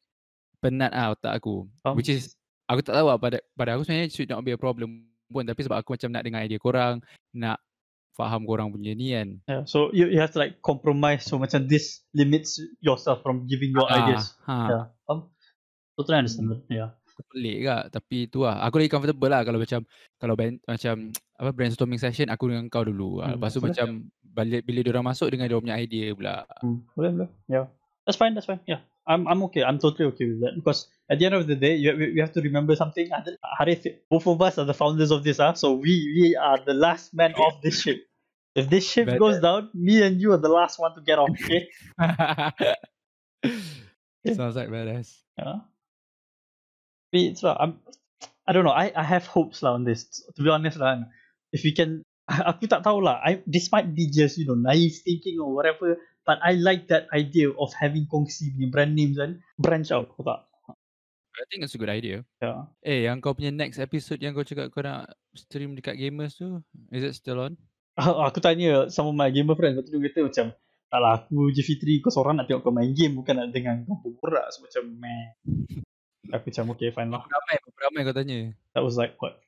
[0.59, 1.71] penat ah otak aku.
[1.87, 1.95] Faham?
[1.95, 2.35] Which is
[2.67, 5.61] aku tak tahu lah pada pada aku sebenarnya should not be a problem pun tapi
[5.63, 6.99] sebab aku macam nak dengar idea korang,
[7.31, 7.63] nak
[8.15, 9.29] faham korang punya ni kan.
[9.45, 11.27] Yeah, so you, you have to like compromise.
[11.27, 14.33] So macam this limits yourself from giving your Ah, ideas.
[14.47, 15.29] Ha, Yeah, faham?
[15.93, 16.61] Totally understand that.
[16.67, 16.91] Yeah.
[17.31, 19.87] pelik kak tapi tu lah aku lagi comfortable lah kalau macam
[20.19, 23.71] kalau ben, macam apa brainstorming session aku dengan kau dulu hmm, Hmm, lepas tu boleh.
[23.71, 23.87] macam
[24.19, 27.29] balik bila dia orang masuk dengan dia punya idea pula Hmm, boleh boleh.
[27.47, 27.71] Yeah.
[28.03, 28.59] That's fine, that's fine.
[28.67, 28.83] Yeah.
[29.07, 29.63] I'm I'm okay.
[29.63, 32.31] I'm totally okay with that because at the end of the day, you, we have
[32.33, 33.09] to remember something.
[33.57, 35.53] Harith, both of us are the founders of this, huh?
[35.53, 37.97] so we we are the last man of this ship.
[38.55, 39.19] If this ship Better.
[39.19, 41.29] goes uh, down, me and you are the last one to get off.
[41.29, 41.67] Okay.
[44.33, 45.19] Sounds like badass.
[45.37, 45.59] Yeah.
[47.11, 47.79] It's lah, I'm,
[48.47, 48.71] I don't know.
[48.71, 50.23] I, I have hopes lah on this.
[50.35, 51.03] To be honest lah,
[51.51, 53.21] if we can, aku tak tahu lah.
[53.21, 55.99] I this might be just you know naive thinking or whatever.
[56.25, 60.09] But I like that idea of having kongsi punya brand names and branch out.
[60.17, 60.49] Kau tak?
[61.35, 62.23] I think it's a good idea.
[62.39, 62.71] Yeah.
[62.79, 66.63] Eh, yang kau punya next episode yang kau cakap kau nak stream dekat gamers tu,
[66.95, 67.59] is it still on?
[67.99, 69.79] Aku tanya sama my gamer friend.
[69.79, 70.45] Lepas tu dia kata macam
[70.85, 73.83] tak lah aku je Fitri kau seorang nak tengok kau main game bukan nak dengan
[73.83, 75.35] kau berborak so macam meh.
[76.31, 77.23] Aku macam okay fine lah.
[77.23, 78.39] Ramai, berapa ramai kau tanya?
[78.75, 79.39] That was like what?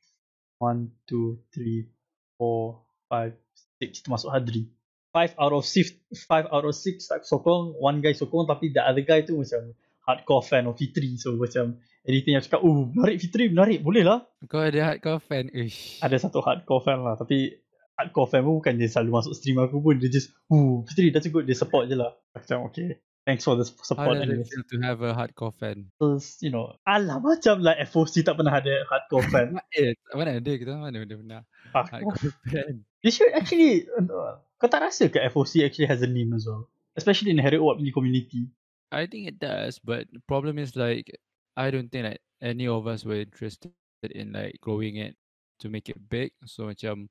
[0.58, 1.88] One, two, three,
[2.36, 3.38] four, five,
[3.80, 4.02] six.
[4.02, 4.68] Itu masuk Hadri.
[5.16, 5.96] Five out of six,
[6.28, 7.78] five out of six tak sokong.
[7.78, 9.72] One guy sokong tapi the other guy tu macam
[10.08, 11.20] hardcore fan of Fitri.
[11.20, 13.84] So macam anything yang cakap, oh menarik Fitri, menarik.
[13.84, 14.24] Boleh lah.
[14.48, 15.52] Kau ada hardcore fan.
[15.52, 16.00] Ish.
[16.00, 17.20] Ada satu hardcore fan lah.
[17.20, 17.60] Tapi
[18.00, 20.00] hardcore fan pun bukan dia selalu masuk stream aku pun.
[20.00, 21.44] Dia just, oh Fitri that's good.
[21.44, 22.16] Dia support je lah.
[22.32, 23.04] Macam okay.
[23.28, 24.24] Thanks for the How support.
[24.24, 24.48] does it anyways.
[24.48, 25.92] feel to have a hardcore fan?
[26.00, 29.60] Terus, you know, alah macam like FOC tak pernah ada hardcore fan.
[29.76, 31.42] Eh, mana ada kita mana ada benar
[31.76, 32.88] Ah, hardcore fan.
[33.04, 36.72] They should actually uh, Kau tak rasa ke FOC actually has a name as well?
[36.96, 38.48] Especially in Harry punya community.
[38.92, 41.12] I think it does, but the problem is like
[41.58, 43.74] I don't think that any of us were interested
[44.04, 45.16] in like growing it
[45.60, 46.32] to make it big.
[46.46, 47.10] So macam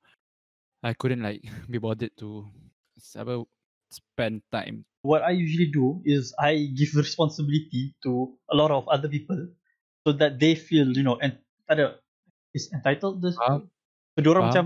[0.83, 2.47] I couldn't like be bothered to
[3.19, 3.45] apa
[3.93, 4.87] spend time.
[5.05, 9.39] What I usually do is I give responsibility to a lot of other people
[10.07, 11.37] so that they feel, you know, and
[11.69, 12.01] ada
[12.57, 13.37] is entitled this.
[13.37, 13.69] Faham.
[14.17, 14.65] So diorang macam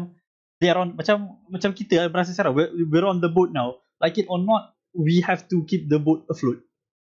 [0.62, 3.82] they are on macam macam kita eh, berasa sekarang we're, we're on the boat now.
[3.98, 6.62] Like it or not, we have to keep the boat afloat.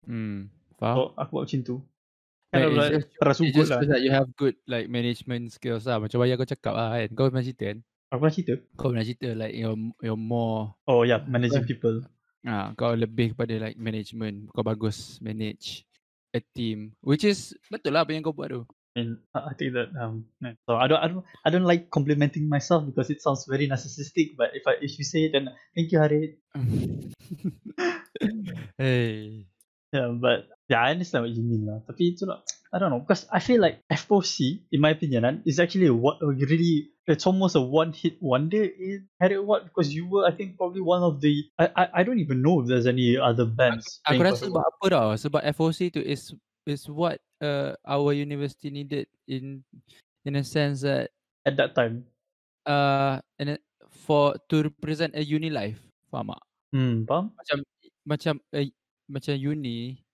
[0.09, 0.49] Hmm.
[0.81, 0.95] Faham?
[0.97, 1.77] So aku buat macam tu.
[2.49, 3.79] Like, it's like just- rasa It ugut just lah.
[3.85, 6.01] shows that you have good like management skills lah.
[6.01, 7.09] Macam yang kau cakap lah kan.
[7.13, 7.79] Kau pernah cerita kan?
[8.09, 8.55] Aku pernah cerita.
[8.73, 12.09] Kau pernah cerita like you're, you're more Oh yeah, managing people.
[12.49, 14.49] Ah, kau lebih kepada like management.
[14.57, 15.85] Kau bagus manage
[16.33, 16.97] a team.
[17.05, 18.65] Which is betul lah apa yang kau buat tu.
[18.97, 20.27] And I think that um
[20.67, 24.41] so I don't I don't I don't like complimenting myself because it sounds very narcissistic.
[24.41, 26.41] But if I if you say it, then thank you, Harry.
[28.81, 29.45] hey.
[29.89, 31.81] Yeah, but yeah, I understand what you mean lah.
[31.89, 35.37] Tapi itu lah, I don't know because I feel like FOC, in my opinion, kan,
[35.49, 40.05] is actually what really it's almost a one hit wonder in Harry Watt because you
[40.05, 42.85] were I think probably one of the I I, I don't even know if there's
[42.85, 44.05] any other bands.
[44.05, 45.09] Aku playing rasa sebab apa tau?
[45.17, 46.37] Sebab FOC tu is
[46.69, 49.65] is what uh, our university needed in
[50.29, 51.17] in a sense that
[51.49, 52.05] at that time.
[52.69, 53.59] uh in a,
[54.05, 55.81] for to represent a uni life.
[56.13, 56.45] Faham tak?
[56.77, 57.33] Hmm, faham?
[57.33, 57.59] Macam
[58.05, 58.69] macam uh,
[59.09, 60.05] macam uni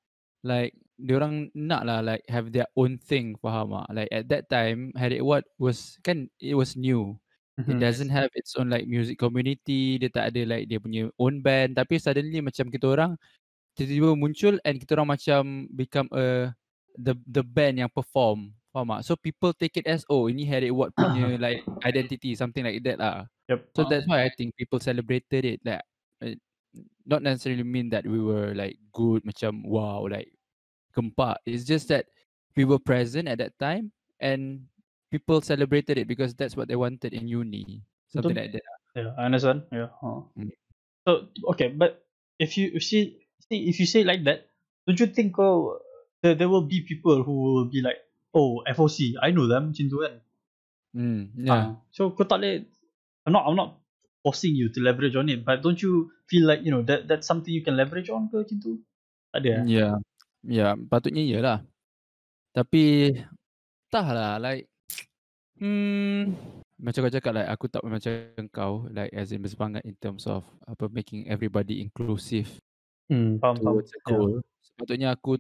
[0.46, 3.88] like diorang nak lah like have their own thing faham tak?
[3.90, 7.18] Like at that time Harry Watt was kan it was new.
[7.54, 7.82] It Mhm.
[7.82, 9.98] doesn't have its own like music community.
[10.02, 11.78] Dia tak ada like dia punya own band.
[11.78, 13.14] Tapi suddenly macam kita orang
[13.78, 16.50] tiba-tiba muncul and kita orang macam become a
[16.98, 18.54] the the band yang perform.
[18.74, 19.02] Faham tak?
[19.06, 22.98] So people take it as oh ini Harry Watt punya like identity something like that
[22.98, 23.26] lah.
[23.50, 23.70] Yep.
[23.74, 25.58] So that's why I think people celebrated it.
[25.62, 25.82] Like
[27.06, 30.32] not necessarily mean that we were like good macam wow like
[30.96, 31.42] gempak.
[31.44, 32.06] It's just that
[32.56, 33.90] we were present at that time
[34.22, 34.66] and
[35.10, 37.82] people celebrated it because that's what they wanted in uni.
[38.08, 38.66] Something like that.
[38.94, 39.66] Yeah, I understand.
[39.74, 39.90] Yeah.
[40.38, 40.54] Mm.
[41.04, 42.06] So okay, but
[42.38, 43.18] if you see
[43.50, 44.48] see if you say like that,
[44.86, 45.82] don't you think oh
[46.22, 47.98] there, there will be people who will be like
[48.32, 50.14] oh FOC I know them macam tu kan.
[50.94, 51.50] Mm, yeah.
[51.50, 52.70] Ah, so kau tak boleh
[53.26, 53.82] I'm not I'm not
[54.24, 57.28] forcing you to leverage on it, but don't you feel like you know that that's
[57.28, 58.80] something you can leverage on ke macam tu?
[59.30, 59.50] Tak ada.
[59.60, 59.64] eh?
[59.68, 59.88] Ya.
[60.44, 61.58] Ya, patutnya iyalah.
[62.56, 63.12] Tapi
[63.88, 64.64] entahlah like
[65.60, 66.34] hmm
[66.74, 68.12] macam kau cakap like aku tak macam
[68.50, 72.50] kau like as in bersemangat in terms of apa making everybody inclusive
[73.08, 73.76] Hmm, faham faham.
[74.08, 74.40] goal.
[74.64, 75.36] Sepatutnya aku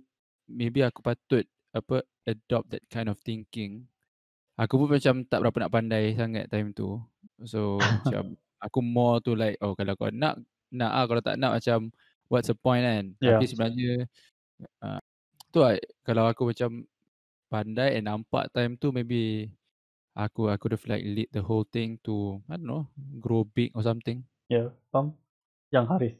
[0.46, 3.88] maybe aku patut apa adopt that kind of thinking.
[4.60, 7.00] Aku pun macam tak berapa nak pandai sangat time tu.
[7.48, 10.40] So macam aku more to like oh kalau kau nak
[10.72, 11.92] nak ah kalau tak nak macam
[12.32, 13.04] what's the point kan.
[13.20, 13.36] Yeah.
[13.36, 13.92] Tapi sebenarnya
[14.80, 15.00] uh,
[15.52, 16.88] tu lah kalau aku macam
[17.52, 19.52] pandai and nampak time tu maybe
[20.16, 22.88] aku aku have like lead the whole thing to I don't know
[23.20, 24.24] grow big or something.
[24.48, 25.14] Yeah, faham.
[25.70, 26.18] Yang Harith.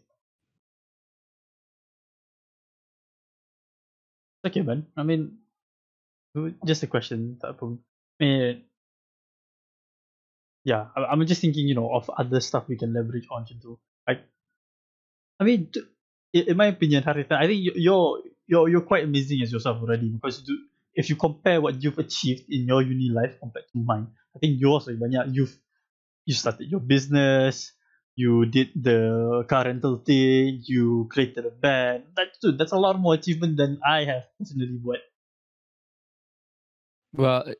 [4.44, 4.84] Okay, man.
[4.92, 5.40] I mean,
[6.68, 7.40] just a question.
[7.40, 7.80] Tak apa.
[8.20, 8.54] I mean,
[10.64, 13.54] yeah, I- I'm just thinking, you know, of other stuff we can leverage on to
[13.54, 14.20] do Like,
[15.40, 15.70] I mean,
[16.32, 20.08] in my opinion, Harith, I think you- you're you're you're quite amazing as yourself already
[20.10, 20.56] because you do
[20.94, 24.60] if you compare what you've achieved in your uni life compared to mine, I think
[24.60, 25.34] yours banyak.
[25.34, 25.54] You've
[26.26, 27.72] you started your business,
[28.16, 32.04] you did the car rental thing, you created a band.
[32.16, 35.02] That's that's a lot more achievement than I have personally buat.
[37.12, 37.54] Well,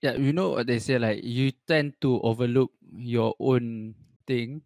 [0.00, 3.94] yeah, you know what they say like you tend to overlook your own
[4.26, 4.64] thing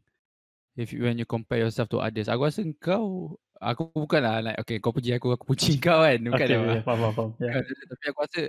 [0.79, 2.31] if you, when you compare yourself to others.
[2.31, 6.47] Aku rasa kau aku bukanlah like okay kau puji aku aku puji kau kan bukan
[6.47, 6.67] Okay, apa.
[6.67, 7.31] yeah, faham, faham.
[7.39, 7.63] Yeah.
[7.63, 8.43] Tapi aku rasa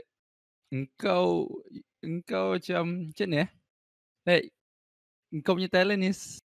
[0.73, 1.23] engkau
[2.01, 3.49] engkau macam macam ni eh.
[4.25, 4.45] Like
[5.33, 6.41] engkau punya talent is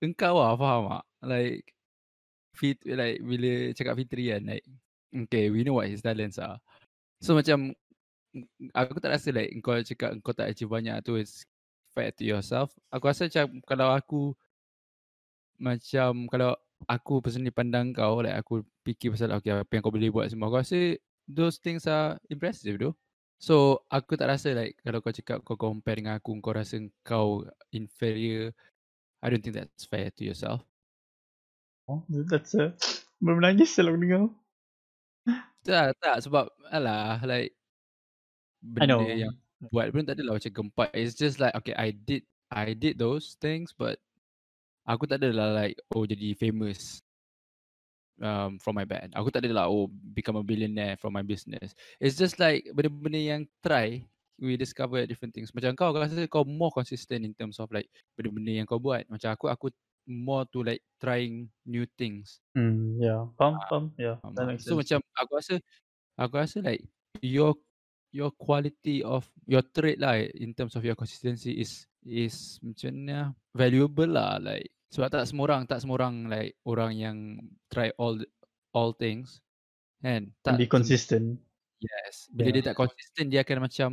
[0.00, 1.04] engkau lah faham tak?
[1.22, 1.64] Like
[2.52, 4.64] fit like bila cakap Fitri kan like
[5.28, 6.60] okay we know what his talents are.
[7.24, 7.72] So macam
[8.72, 11.44] aku tak rasa like engkau cakap engkau tak achieve banyak tu is
[11.92, 12.72] fair to yourself.
[12.88, 14.22] Aku rasa macam kalau aku
[15.60, 16.56] macam kalau
[16.90, 20.48] aku personally pandang kau like aku fikir pasal okay apa yang kau boleh buat semua.
[20.50, 20.96] Aku rasa
[21.28, 22.96] those things are impressive though.
[23.42, 27.44] So aku tak rasa like kalau kau cakap kau compare dengan aku kau rasa kau
[27.70, 28.50] inferior.
[29.22, 30.66] I don't think that's fair to yourself.
[31.86, 32.74] Oh, that's a
[33.22, 34.34] menangis kalau dengar.
[35.62, 37.54] Tak, tak sebab alah like.
[38.62, 39.34] Benda yang
[39.74, 40.90] buat pun tak adalah macam gempak.
[40.94, 43.98] It's just like okay I did I did those things but
[44.88, 47.02] aku tak adalah like oh jadi famous
[48.20, 49.12] um from my band.
[49.16, 51.72] Aku tak adalah oh become a billionaire from my business.
[51.98, 54.04] It's just like benda-benda yang try
[54.42, 55.54] we discover different things.
[55.54, 59.08] Macam kau aku rasa kau more consistent in terms of like benda-benda yang kau buat.
[59.08, 59.66] Macam aku aku
[60.06, 62.42] more to like trying new things.
[62.54, 63.32] Hmm, yeah.
[63.40, 63.84] Faham, Ah, faham.
[63.96, 64.84] Yeah, that makes So sense.
[64.84, 65.54] macam aku rasa
[66.20, 66.82] aku rasa like
[67.24, 67.56] your
[68.12, 73.18] your quality of your trait lah in terms of your consistency is is macam mana
[73.50, 77.16] valuable lah like sebab tak semua orang tak semua orang like orang yang
[77.72, 78.20] try all
[78.76, 79.40] all things
[80.04, 81.40] kan And tak be consistent.
[81.80, 82.54] yes bila Yeah.
[82.60, 83.90] dia tak consistent dia akan macam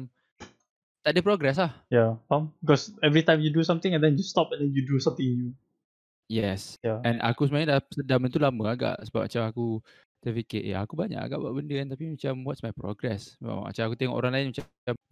[1.00, 2.52] tak ada progress lah Yeah, faham.
[2.60, 5.24] Because every time you do something and then you stop and then you do something
[5.24, 5.52] new.
[6.28, 7.00] yes Yeah.
[7.08, 9.66] and aku sebenarnya dah benda tu lama agak sebab macam aku
[10.20, 13.96] terfikir ya aku banyak agak buat benda kan tapi macam what's my progress macam aku
[13.96, 14.66] tengok orang lain macam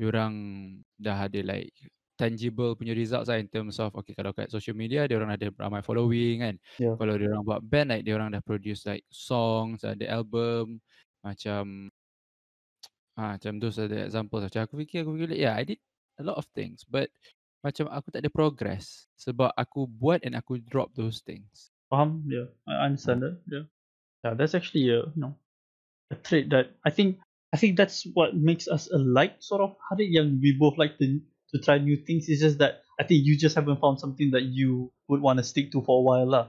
[0.03, 0.33] orang
[0.99, 1.71] dah ada like
[2.19, 5.47] tangible punya results lah in terms of okay kalau kat social media dia orang ada
[5.55, 6.97] ramai following kan Yeah.
[6.99, 10.81] kalau dia orang buat band like dia orang dah produce like songs ada album
[11.23, 11.87] macam
[13.15, 15.79] ah macam those are the examples macam aku fikir aku fikir like, yeah I did
[16.19, 17.07] a lot of things but
[17.63, 22.27] macam aku tak ada progress sebab aku buat and aku drop those things Faham?
[22.27, 23.39] Yeah, I understand that.
[23.47, 23.63] Yeah.
[24.27, 25.39] Yeah, that's actually a you know
[26.11, 27.19] a trait that I think
[27.53, 30.99] I think that's what makes us alike sort of How Harik yang we both like
[30.99, 31.23] to
[31.55, 32.27] to try new things.
[32.27, 35.47] It's just that I think you just haven't found something that you would want to
[35.47, 36.45] stick to for a while lah.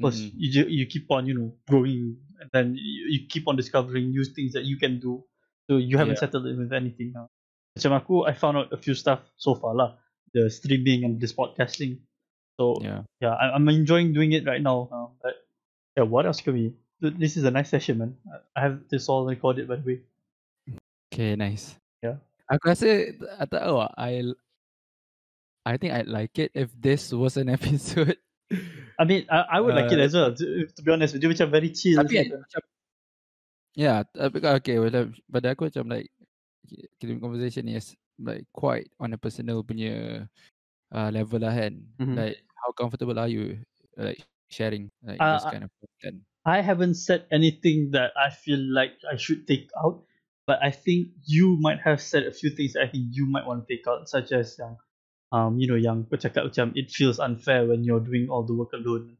[0.00, 0.32] Because Mm.
[0.40, 0.48] you
[0.80, 4.56] you keep on you know growing and then you, you keep on discovering new things
[4.56, 5.22] that you can do.
[5.68, 6.24] So you haven't Yeah.
[6.24, 7.28] settled in with anything now.
[7.76, 10.00] Macam aku, I found out a few stuff so far lah.
[10.32, 12.00] The streaming and this podcasting.
[12.56, 14.88] So yeah yeah, I, I'm enjoying doing it right now.
[14.88, 15.34] Uh, but
[16.00, 16.74] yeah, what else can we?
[17.02, 18.12] Th- This is a nice session, man.
[18.28, 19.98] I- I have this all recorded, by the way.
[21.12, 21.78] Okay, nice.
[22.02, 22.18] Yeah.
[22.50, 24.20] Aku rasa tak tahu ah, I
[25.64, 28.18] I think I'd like it if this was an episode.
[29.00, 30.30] I mean, I, I would like it Uh, as well.
[30.34, 31.98] To, to be honest, dia macam very chill.
[31.98, 32.62] Tapi kan macam
[33.74, 36.06] Yeah, tapi kan okay, well, pada aku macam like
[36.70, 40.28] ki- kita conversation is like quite on a personal punya
[40.94, 41.82] uh, level lah kan.
[41.98, 42.14] Mhm.
[42.14, 43.58] Like how comfortable are you
[43.98, 46.22] like sharing like Uh, this kind of content?
[46.44, 50.04] I haven't said anything that I feel like I should take out,
[50.44, 53.48] but I think you might have said a few things that I think you might
[53.48, 54.76] want to take out, such as yang,
[55.32, 58.52] um, you know, yang kau cakap macam it feels unfair when you're doing all the
[58.52, 59.16] work alone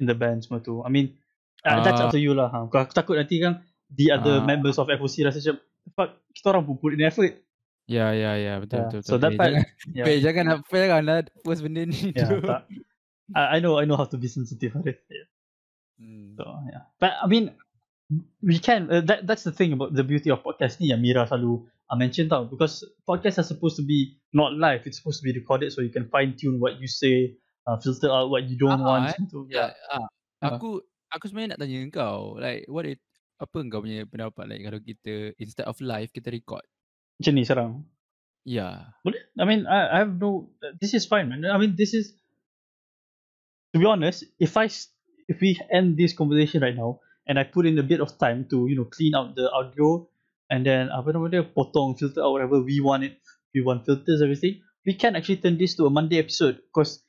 [0.00, 0.84] in the band semua tu.
[0.84, 1.16] I mean,
[1.64, 2.14] uh, that's up Ah.
[2.14, 2.52] to you lah.
[2.52, 2.68] Ha.
[2.68, 4.44] Kau aku takut nanti kan the other Ah.
[4.44, 5.56] members of FOC rasa macam,
[5.96, 7.40] fuck, kita orang pun put in effort.
[7.88, 8.88] Ya, ya, ya, betul, Yeah.
[8.92, 9.22] betul, So betul.
[9.24, 9.64] that part, jangan,
[9.96, 10.18] yeah.
[10.20, 12.42] jangan nak fail kan lah post benda ni yeah, tu.
[12.44, 12.68] tak.
[13.32, 14.76] I, I know, I know how to be sensitive.
[14.84, 15.24] Yeah.
[15.96, 16.36] Hmm.
[16.36, 17.56] So yeah, but I mean,
[18.44, 18.88] we can.
[18.92, 21.96] Uh, that that's the thing about the beauty of podcast ni yang Mira selalu uh,
[21.96, 22.44] mention tau.
[22.44, 24.84] Because podcasts are supposed to be not live.
[24.84, 28.12] It's supposed to be recorded so you can fine tune what you say, uh, filter
[28.12, 29.16] out what you don't Ah, want.
[29.16, 29.18] eh.
[29.32, 30.04] So, Ya, ah,
[30.44, 30.60] Ah.
[30.60, 33.00] aku aku sebenarnya nak tanya kau, like what it,
[33.40, 36.64] apa kau punya pendapat like kalau kita instead of live kita record?
[37.16, 37.72] Macam ni sekarang.
[38.44, 38.92] Ya.
[39.00, 39.24] Boleh?
[39.40, 40.52] I mean, I, I have no.
[40.78, 41.42] This is fine, man.
[41.48, 42.12] I mean, this is.
[43.72, 44.70] To be honest, if I
[45.28, 48.46] if we end this conversation right now and I put in a bit of time
[48.50, 50.06] to you know clean out the audio
[50.50, 53.18] and then apa nama dia potong filter out whatever we want it,
[53.50, 57.02] we want filters everything, we can actually turn this to a Monday episode because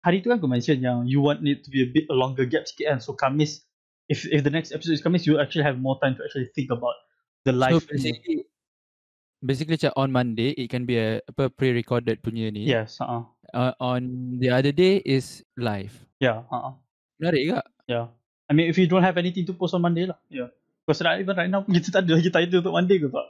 [0.00, 2.48] hari tu kan aku mention yang you want it to be a bit a longer
[2.48, 3.68] gap sikit kan so Kamis
[4.08, 6.72] if if the next episode is Kamis you actually have more time to actually think
[6.72, 6.96] about
[7.44, 8.48] the life So basically
[9.44, 12.64] basically macam on Monday it can be a apa pre-recorded punya ni.
[12.64, 12.98] Yes.
[12.98, 13.28] Uh.
[13.52, 15.92] Uh, on the other day is live.
[16.18, 16.48] Yeah.
[16.48, 16.74] Uh.
[17.18, 17.66] Menarik tak?
[17.90, 18.06] Yeah.
[18.48, 20.16] I mean, if you don't have anything to post on Monday lah.
[20.32, 20.54] Yeah.
[20.86, 23.28] Because right, even right now kita tak ada lagi title untuk Monday ke tak?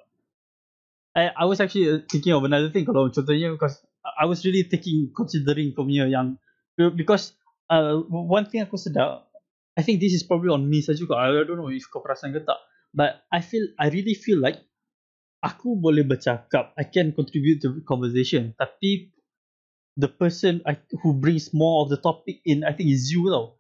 [1.19, 4.63] I, I was actually uh, thinking of another thing kalau contohnya because I was really
[4.71, 6.39] taking considering kau punya yang
[6.79, 7.35] because
[7.67, 9.27] uh, one thing aku sedar
[9.75, 11.19] I think this is probably on me saja juga.
[11.19, 12.59] I don't know if kau perasan ke tak.
[12.95, 14.59] But I feel I really feel like
[15.43, 18.59] aku boleh bercakap, I can contribute to the conversation.
[18.59, 19.15] Tapi
[19.99, 23.58] the person I, who brings more of the topic in, I think is you tau.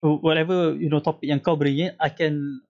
[0.00, 2.64] Whatever you know topic yang kau bring in, I can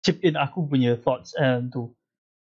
[0.00, 1.92] chip in aku punya thoughts and to.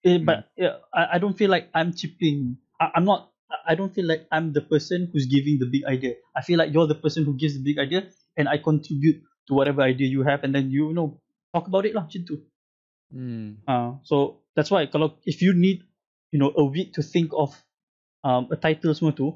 [0.02, 2.58] Eh, but yeah, I, I don't feel like I'm chipping.
[2.78, 3.34] I, I'm not.
[3.66, 6.18] I don't feel like I'm the person who's giving the big idea.
[6.34, 9.52] I feel like you're the person who gives the big idea, and I contribute to
[9.54, 11.22] whatever idea you have, and then you, you know
[11.54, 12.42] talk about it lah, macam tu.
[13.12, 13.62] Hmm.
[13.68, 15.84] Uh, so that's why kalau if you need
[16.32, 17.52] you know a week to think of
[18.24, 19.36] um, a title semua tu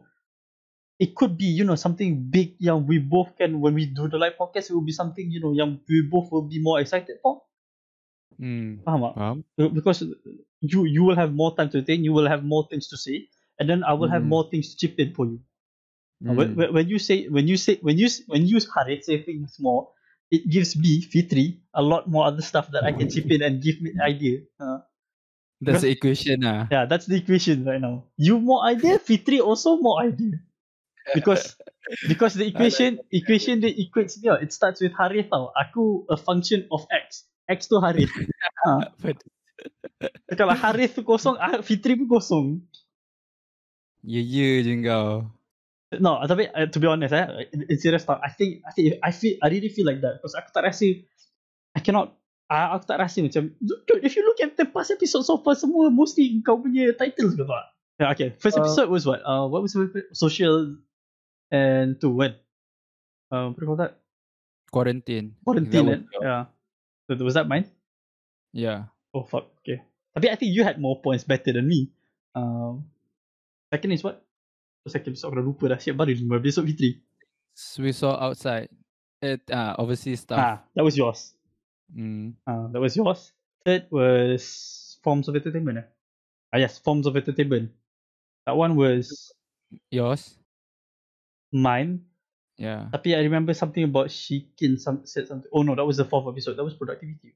[0.99, 4.17] it could be you know something big yang we both can when we do the
[4.17, 7.17] live podcast it will be something you know yang we both will be more excited
[7.23, 7.43] for
[8.37, 8.83] Hmm.
[8.85, 9.15] faham tak?
[9.15, 9.43] Faham?
[9.55, 10.03] Uh, because
[10.61, 13.27] you you will have more time to think you will have more things to say
[13.59, 14.27] and then I will have Mhm.
[14.27, 15.39] more things to chip in for you
[16.27, 16.61] Uh, when, Hmm.
[16.75, 19.91] when, you say when you say when you when you Harith say things more
[20.31, 23.61] it gives me Fitri a lot more other stuff that I can chip in and
[23.63, 24.79] give me idea uh,
[25.61, 26.71] That's the equation lah.
[26.71, 28.05] Yeah, that's the equation right now.
[28.17, 30.41] You more idea, Fitri also more idea.
[31.13, 31.53] Because
[32.09, 34.41] because the equation equation dia equates dia.
[34.41, 35.53] It starts with Harith tau.
[35.53, 37.29] Aku a function of X.
[37.45, 38.09] X tu Harith.
[38.65, 38.89] ha.
[40.33, 42.47] Kalau Harith tu kosong, ah, Fitri pun kosong.
[44.01, 45.29] Ya ya je kau.
[46.01, 49.13] No, tapi uh, to be honest, eh, in, serious talk, I think I think I
[49.13, 50.89] feel I really feel like that because aku tak rasa
[51.71, 52.17] I cannot
[52.49, 55.53] uh, aku tak rasa macam dude, if you look at the past episode so far
[55.55, 57.65] semua mostly kau punya titles ke tak?
[57.95, 58.29] Yeah, okay.
[58.35, 59.23] First Uh, episode was what?
[59.23, 60.11] Uh, what was it?
[60.11, 60.75] social
[61.51, 62.35] and two when?
[63.31, 63.99] Um, what do you call that?
[64.71, 65.35] Quarantine.
[65.43, 65.85] Quarantine.
[65.85, 66.43] That was- yeah.
[67.05, 67.69] So, was that mine?
[68.53, 68.89] Yeah.
[69.13, 69.51] Oh fuck.
[69.61, 69.81] Okay.
[70.15, 71.91] Tapi I think you had more points better than me.
[72.33, 72.87] Um,
[73.71, 74.23] second is what?
[74.83, 75.79] So, second episode aku dah lupa dah.
[75.79, 76.99] Siap baru lima episode Fitri.
[77.79, 78.67] We saw outside.
[79.23, 80.37] It uh overseas stuff.
[80.39, 81.33] Ah, that was yours.
[81.93, 82.35] Hmm.
[82.43, 83.31] Uh, that was yours.
[83.63, 84.43] Third was
[85.01, 85.81] forms of entertainment.
[85.81, 85.87] Eh?
[86.53, 87.71] Ah yes, forms of entertainment.
[88.45, 89.31] That one was
[89.91, 90.37] Yours?
[91.55, 92.03] Mine.
[92.59, 92.91] Yeah.
[92.91, 95.47] Tapi I remember something about Shikin some, said something.
[95.55, 96.59] Oh no, that was the fourth episode.
[96.59, 97.35] That was productivity.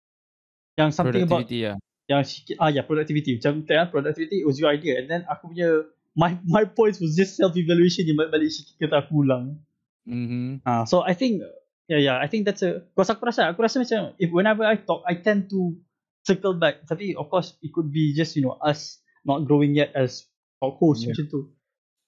[0.76, 1.76] Yang something about Productivity yeah.
[2.12, 3.40] yang Shikin ah yeah productivity.
[3.40, 7.40] Macam yeah, productivity was your idea and then aku punya my my points was just
[7.40, 9.64] self evaluation yang balik Shikin kata aku ulang.
[10.10, 10.66] Mm-hmm.
[10.66, 11.44] Ah, so I think
[11.92, 14.82] yeah yeah I think that's a because aku rasa aku rasa macam if whenever I
[14.82, 15.78] talk I tend to
[16.26, 19.94] circle back tapi of course it could be just you know us not growing yet
[19.94, 20.26] as
[20.64, 21.14] talk host Yeah.
[21.14, 21.40] macam tu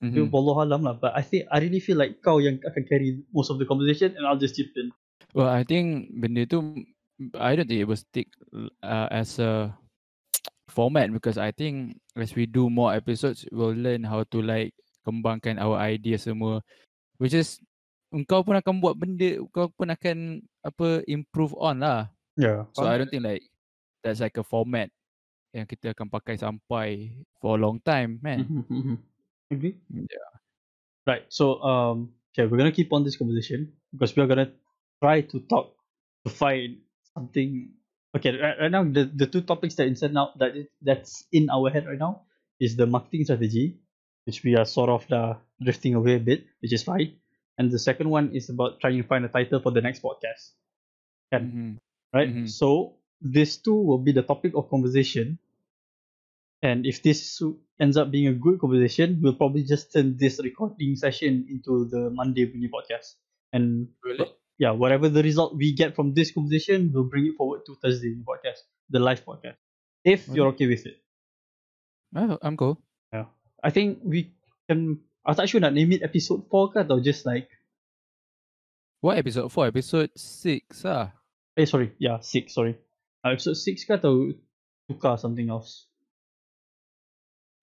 [0.01, 0.17] mm-hmm.
[0.17, 0.33] mm-hmm.
[0.33, 3.53] wallah alam lah but I think I really feel like kau yang akan carry most
[3.53, 4.91] of the conversation and I'll just chip in
[5.31, 6.83] Well, I think benda tu
[7.37, 8.27] I don't think it will stick
[8.83, 9.71] uh, as a
[10.67, 14.75] format because I think as we do more episodes we'll learn how to like
[15.07, 16.63] kembangkan our idea semua
[17.21, 17.59] which is
[18.11, 22.99] engkau pun akan buat benda kau pun akan apa improve on lah yeah so I
[22.99, 23.43] don't think like
[24.03, 24.91] that's like a format
[25.51, 28.99] yang kita akan pakai sampai for a long time man mm-hmm.
[29.51, 30.29] Agree yeah
[31.07, 34.51] right so um okay we're gonna keep on this conversation because we're gonna
[35.03, 35.75] try to talk
[36.25, 36.77] to find
[37.15, 37.71] something
[38.15, 41.49] okay right, right now the, the two topics that inside now that is, that's in
[41.49, 42.23] our head right now
[42.59, 43.77] is the marketing strategy
[44.25, 47.15] which we are sort of the drifting away a bit which is fine
[47.57, 50.53] and the second one is about trying to find a title for the next podcast
[51.33, 51.43] Kan?
[51.43, 51.71] Mhm.
[52.13, 52.47] right Mhm.
[52.49, 55.39] so these two will be the topic of conversation
[56.61, 57.41] and if this
[57.81, 62.09] ends up being a good conversation we'll probably just turn this recording session into the
[62.13, 63.17] monday mini podcast.
[63.51, 64.29] And Really?
[64.61, 68.13] yeah whatever the result we get from this conversation we'll bring it forward to thursday
[68.21, 68.61] podcast
[68.93, 69.57] the live podcast
[70.05, 70.97] if you're okay with it.
[72.15, 72.77] Oh, I'm cool.
[73.13, 73.25] Yeah,
[73.63, 74.31] i think we
[74.69, 77.49] can aku tak sure nak name it episode 4 ke atau just like
[79.01, 81.11] what episode 4 episode 6 lah
[81.59, 81.91] eh sorry.
[81.99, 82.77] Yeah 6 sorry.
[83.25, 84.31] Uh, episode 6 ke atau
[84.89, 85.90] tukar something else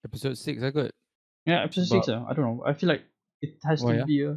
[0.04, 0.92] episode 6 lah kot
[1.48, 2.08] Yeah, episode six.
[2.08, 2.60] Uh, I don't know.
[2.60, 3.08] I feel like
[3.40, 4.04] it has Why, to ah?
[4.04, 4.36] be a.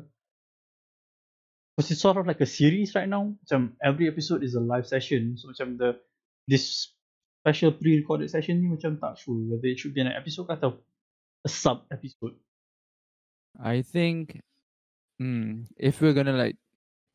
[1.76, 3.36] Because it's sort of like a series right now.
[3.44, 5.36] Macam every episode is a live session.
[5.36, 6.00] So macam the
[6.48, 6.96] this
[7.44, 10.80] special pre-recorded session ni macam tak sure whether it should be an episode atau
[11.44, 12.40] a sub episode.
[13.60, 14.40] I think
[15.20, 16.56] hmm, if we're gonna like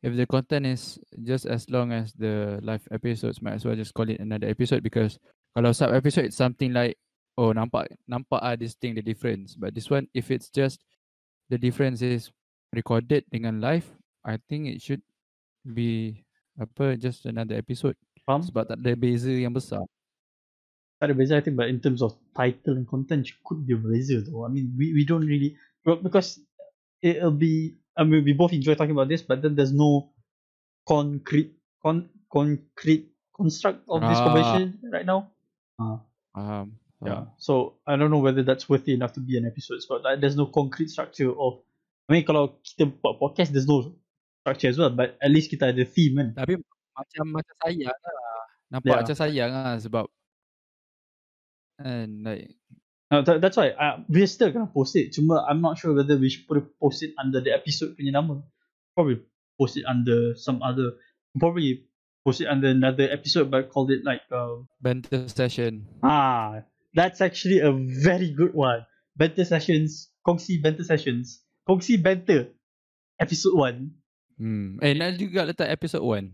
[0.05, 3.97] if the content is just as long as the live episodes, might as well just
[3.97, 5.17] call it another episode because
[5.57, 7.01] kalau sub episode it's something like
[7.37, 9.53] oh nampak nampak ah this thing the difference.
[9.55, 10.81] But this one if it's just
[11.47, 12.33] the difference is
[12.75, 13.87] recorded dengan live,
[14.25, 15.05] I think it should
[15.63, 16.23] be
[16.57, 17.93] apa just another episode
[18.25, 18.41] Faham?
[18.41, 19.85] sebab tak ada beza yang besar.
[20.97, 24.25] Tak ada beza I think but in terms of title and content could be beza
[24.25, 24.43] though.
[24.43, 25.53] I mean we, we don't really
[25.85, 26.41] because
[27.05, 30.09] it'll be I mean we both enjoy talking about this but then there's no
[30.89, 34.25] concrete con concrete construct of this Ah.
[34.25, 35.29] conversation right now.
[35.77, 36.01] Uh,
[36.33, 36.73] Faham.
[37.05, 37.29] Yeah.
[37.37, 40.35] So I don't know whether that's worthy enough to be an episode but like, there's
[40.35, 41.61] no concrete structure of
[42.09, 43.93] I mean kalau kita buat podcast there's no
[44.41, 46.29] structure as well but at least kita ada theme kan.
[46.41, 46.57] Tapi
[46.97, 48.41] macam macam sayang lah.
[48.73, 48.99] Nampak Yeah.
[49.03, 50.05] macam sayang lah sebab
[51.77, 52.57] and like
[53.07, 55.15] Uh, that, that's why uh, we're still gonna post it.
[55.15, 58.11] Cuma I'm not sure whether we should put it, post it under the episode punya
[58.11, 58.43] nama.
[58.99, 59.23] Probably
[59.55, 60.99] post it under some other.
[61.39, 61.87] Probably
[62.27, 65.87] post it under another episode, but called it like um, banter session.
[66.03, 66.67] ah.
[66.97, 68.81] That's actually a very good one.
[69.13, 72.49] Banter sessions, kongsi banter sessions, kongsi banter,
[73.21, 73.93] episode one.
[74.37, 74.81] Hmm.
[74.81, 76.29] Eh nak juga letak episode 1.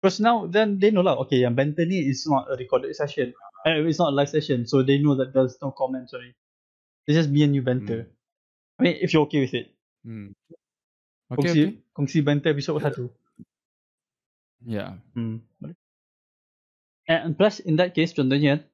[0.00, 1.16] Because now then they know lah.
[1.24, 3.32] Okay, yang banter ni is not a recorded session.
[3.64, 6.46] Uh, it's not a live session, so they know that there's no comments or anything.
[7.08, 8.08] It's just me and you banter.
[8.76, 9.72] I mean, if you're okay with it.
[10.04, 10.36] Hmm.
[11.32, 11.70] Okay, kongsi, okay.
[11.96, 13.08] kongsi banter episode satu.
[14.62, 15.00] Yeah.
[15.16, 15.40] Hmm.
[17.08, 18.66] And plus in that case contohnya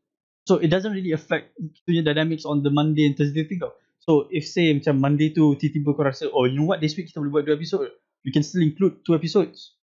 [0.49, 1.55] so it doesn't really affect
[1.87, 3.73] punya dynamics on the Monday and Thursday thing tau.
[4.03, 7.11] So if say macam Monday tu tiba-tiba kau rasa oh you know what this week
[7.11, 7.91] kita boleh buat dua episode
[8.27, 9.79] we can still include two episodes.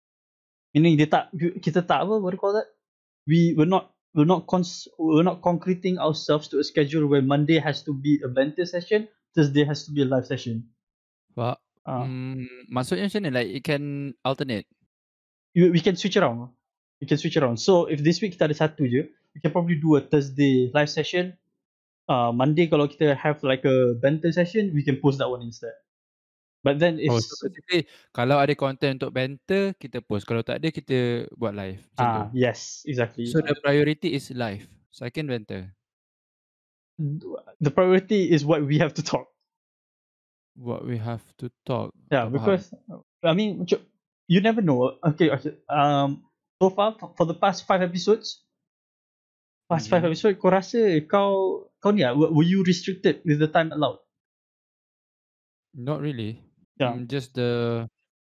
[0.74, 2.68] Meaning dia tak kita tak apa what do you call that?
[3.30, 7.62] We we're not we're not cons, we're not concreting ourselves to a schedule where Monday
[7.62, 9.06] has to be a banter session,
[9.36, 10.74] Thursday has to be a live session.
[11.38, 12.04] Pak, Ah.
[12.04, 14.68] hmm, maksudnya macam ni like it can alternate.
[15.54, 16.52] you, we can switch around.
[17.00, 17.56] We can switch around.
[17.58, 19.08] So if this week kita ada satu je,
[19.38, 21.38] we can probably do a Thursday live session.
[22.10, 25.78] Uh, Monday kalau kita have like a banter session, we can post that one instead.
[26.66, 30.26] But then if Oh, so basically kalau ada content untuk banter kita post.
[30.26, 31.78] Kalau tak ada kita buat live.
[32.02, 32.42] Ah tu.
[32.42, 33.30] yes, exactly.
[33.30, 34.66] So the priority is live.
[34.90, 35.70] Second banter.
[37.62, 39.30] the priority is what we have to talk.
[40.58, 41.94] What we have to talk.
[42.10, 42.74] Yeah, because
[43.22, 43.70] I mean
[44.26, 44.98] you never know.
[45.14, 45.54] Okay, okay.
[45.70, 46.26] Um,
[46.58, 48.42] so far for the past five episodes,
[49.68, 50.08] past five Mhm.
[50.10, 51.30] episodes, kau rasa kau
[51.78, 54.00] kau ni ah, were you restricted with the time allowed?
[55.74, 56.40] Not really.
[56.80, 56.96] Yeah.
[56.96, 57.84] Mm, just the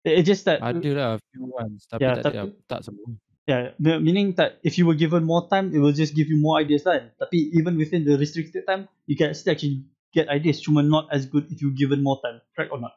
[0.04, 3.16] It's just that ada lah a few ones tapi Yeah, tak tapi- tak semua.
[3.44, 6.36] Yeah, me- meaning that if you were given more time, it will just give you
[6.36, 7.00] more ideas lah.
[7.16, 10.60] Tapi even within the restricted time, you can still actually get ideas.
[10.60, 12.96] Cuma not as good if you given more time, correct or not?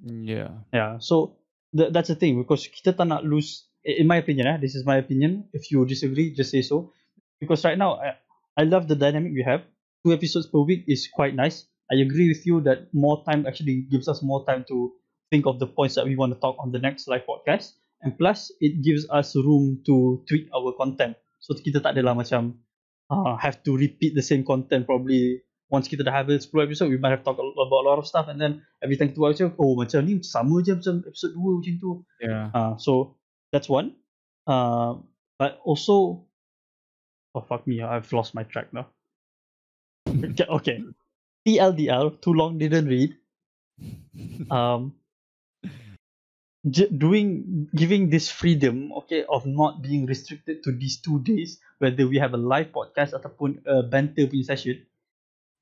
[0.00, 0.64] Yeah.
[0.72, 0.96] Yeah.
[1.00, 1.36] So
[1.72, 3.68] th- that's the thing because kita tak nak lose.
[3.84, 5.44] In my opinion, eh, this is my opinion.
[5.52, 6.92] If you disagree, just say so.
[7.44, 8.16] Because right now, I,
[8.56, 9.62] I love the dynamic we have.
[10.04, 11.64] Two episodes per week is quite nice.
[11.92, 14.92] I agree with you that more time actually gives us more time to
[15.30, 17.72] think of the points that we want to talk on the next live podcast.
[18.00, 21.16] And plus, it gives us room to tweak our content.
[21.40, 22.60] So kita tak adalah macam
[23.12, 27.00] uh, have to repeat the same content probably once kita dah have 10 episode we
[27.00, 29.74] might have talked about a lot of stuff and then every time buat macam oh
[29.76, 31.90] macam ni sama je macam episode 2 macam tu
[32.20, 32.48] Yeah.
[32.54, 33.16] uh, so
[33.50, 33.96] that's one
[34.46, 35.00] uh,
[35.40, 36.23] but also
[37.34, 38.88] oh fuck me I've lost my track now
[40.08, 40.84] okay, okay
[41.44, 43.16] TLDL too long didn't read
[44.50, 44.94] um
[46.68, 52.06] j- doing giving this freedom okay of not being restricted to these two days whether
[52.06, 54.76] we have a live podcast ataupun a banter punya session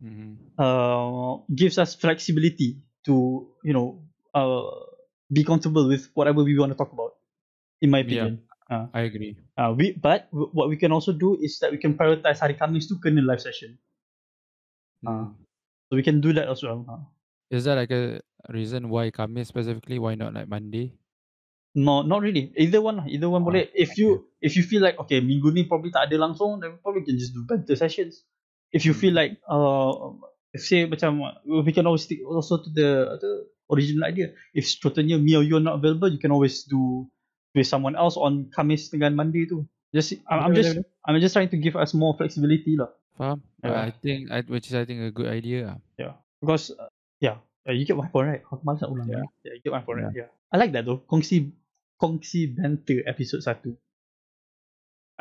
[0.00, 0.52] Mhm.
[0.58, 4.02] uh, gives us flexibility to you know
[4.34, 4.70] uh,
[5.32, 7.14] be comfortable with whatever we want to talk about
[7.80, 8.30] in my Yeah.
[8.72, 9.32] Opinion I agree.
[9.58, 12.54] uh, we but w- what we can also do is that we can prioritize hari
[12.56, 13.76] Khamis tu kena live session.
[15.04, 15.34] Mm.
[15.90, 16.86] so we can do that as well.
[16.88, 17.02] Uh,
[17.50, 19.98] Is there like a reason why Khamis specifically?
[19.98, 20.96] Why not like Monday?
[21.74, 22.52] no not really.
[22.56, 23.64] Either one either one Ah, boleh.
[23.72, 27.00] If you if you feel like okay minggu ni probably tak ada langsung then probably
[27.04, 28.24] can just do banter sessions.
[28.72, 30.16] If you feel like uh,
[30.52, 33.30] if say macam uh, we can always stick also to the the
[33.72, 34.36] original idea.
[34.52, 37.08] If contohnya me or you are not available you can always do
[37.52, 41.52] with someone else on Khamis dengan Monday tu just I'm, I'm just I'm just trying
[41.52, 43.44] to give us more flexibility lah Faham?
[43.60, 43.76] Yeah.
[43.76, 45.76] I think I, which is I think a good idea.
[46.00, 46.16] lah.
[46.40, 46.88] because uh,
[47.20, 47.38] yeah
[47.68, 49.20] uh, you get my point right aku malas nak ulang Yeah.
[49.20, 49.28] yeah.
[49.46, 51.52] yeah you get my point right yeah I like that though kongsi
[52.00, 53.76] kongsi banter episode 1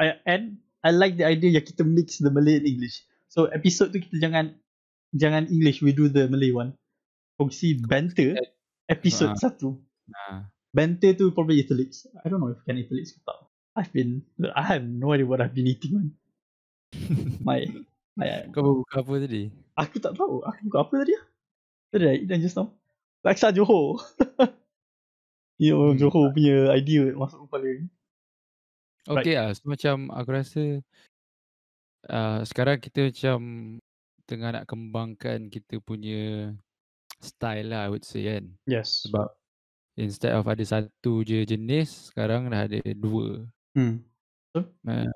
[0.01, 3.93] I, and I like the idea yang kita mix the Malay and English so episode
[3.93, 4.55] tu kita jangan
[5.13, 6.73] jangan English we do the Malay one
[7.37, 8.39] kongsi banter
[8.87, 9.51] episode Ah.
[9.51, 9.77] 1
[10.11, 10.51] Nah.
[10.71, 13.39] Banter tu probably italics I don't know if can italics ke tak
[13.75, 14.23] I've been
[14.55, 16.07] I have no idea what I've been eating man
[17.47, 17.67] my
[18.19, 19.43] I, Kau baru buka apa tadi?
[19.79, 20.43] aku tak tahu.
[20.43, 21.15] Aku buka apa tadi?
[21.15, 21.23] ah?
[21.89, 22.69] Tadi I dan just now.
[23.23, 23.97] Laksa Johor.
[25.61, 26.01] Ya, orang Hmm.
[26.09, 27.85] Johor punya idea masuk kepala ni.
[29.05, 29.53] Okay lah.
[29.53, 30.63] So, macam aku rasa
[32.09, 33.37] uh, sekarang kita macam
[34.25, 36.49] tengah nak kembangkan kita punya
[37.21, 38.57] style lah I would say kan.
[38.65, 39.05] Yes.
[39.05, 39.29] Sebab
[39.99, 43.47] instead of ada satu je jenis, sekarang dah ada dua.
[43.75, 44.03] Hmm.
[44.83, 45.11] Um,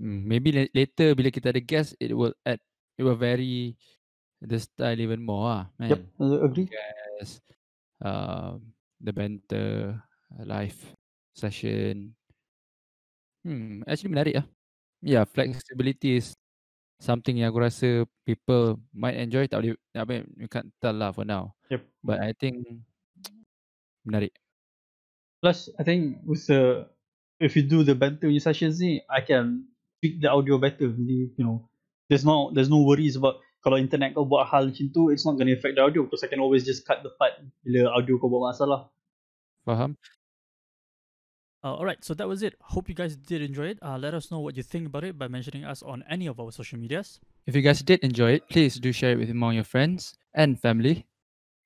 [0.00, 2.58] hmm, maybe la- later bila kita ada guest, it will add,
[2.98, 3.78] it will vary
[4.42, 5.64] the style even more lah.
[5.80, 6.00] Yep.
[6.02, 6.02] Kan?
[6.18, 6.66] I agree.
[7.20, 7.42] Guest,
[8.02, 10.00] um, the banter,
[10.34, 10.76] uh, live
[11.36, 12.16] session.
[13.46, 14.46] Hmm, actually menarik lah.
[15.04, 16.34] Yeah, flexibility is
[16.98, 17.88] something yang aku rasa
[18.24, 19.46] people might enjoy.
[19.46, 21.54] Tak boleh, I mean, you can't tell lah for now.
[21.70, 21.84] Yep.
[22.02, 22.64] But I think
[24.06, 24.32] menarik.
[25.42, 26.88] Plus, I think with the
[27.42, 29.68] if you do the banter punya sessions ni, I can
[30.00, 30.88] tweak the audio better.
[30.88, 31.68] Jadi, you know,
[32.08, 35.34] there's no there's no worries about kalau internet kau buat hal macam tu, it's not
[35.34, 37.34] going to affect the audio because I can always just cut the part
[37.66, 38.86] bila audio kau buat masalah.
[39.66, 39.98] Faham?
[41.66, 42.54] Uh, all right, so that was it.
[42.62, 43.78] Hope you guys did enjoy it.
[43.82, 46.38] Uh, let us know what you think about it by mentioning us on any of
[46.38, 47.18] our social medias.
[47.42, 50.54] If you guys did enjoy it, please do share it with among your friends and
[50.54, 51.10] family.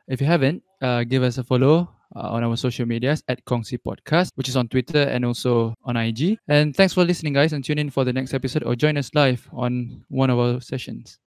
[0.09, 3.79] If you haven't, uh, give us a follow uh, on our social medias at Kongsi
[3.79, 6.39] Podcast, which is on Twitter and also on IG.
[6.49, 9.11] And thanks for listening, guys, and tune in for the next episode or join us
[9.15, 11.19] live on one of our sessions.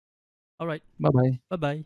[0.59, 1.39] All right, Bye bye.
[1.49, 1.85] bye bye.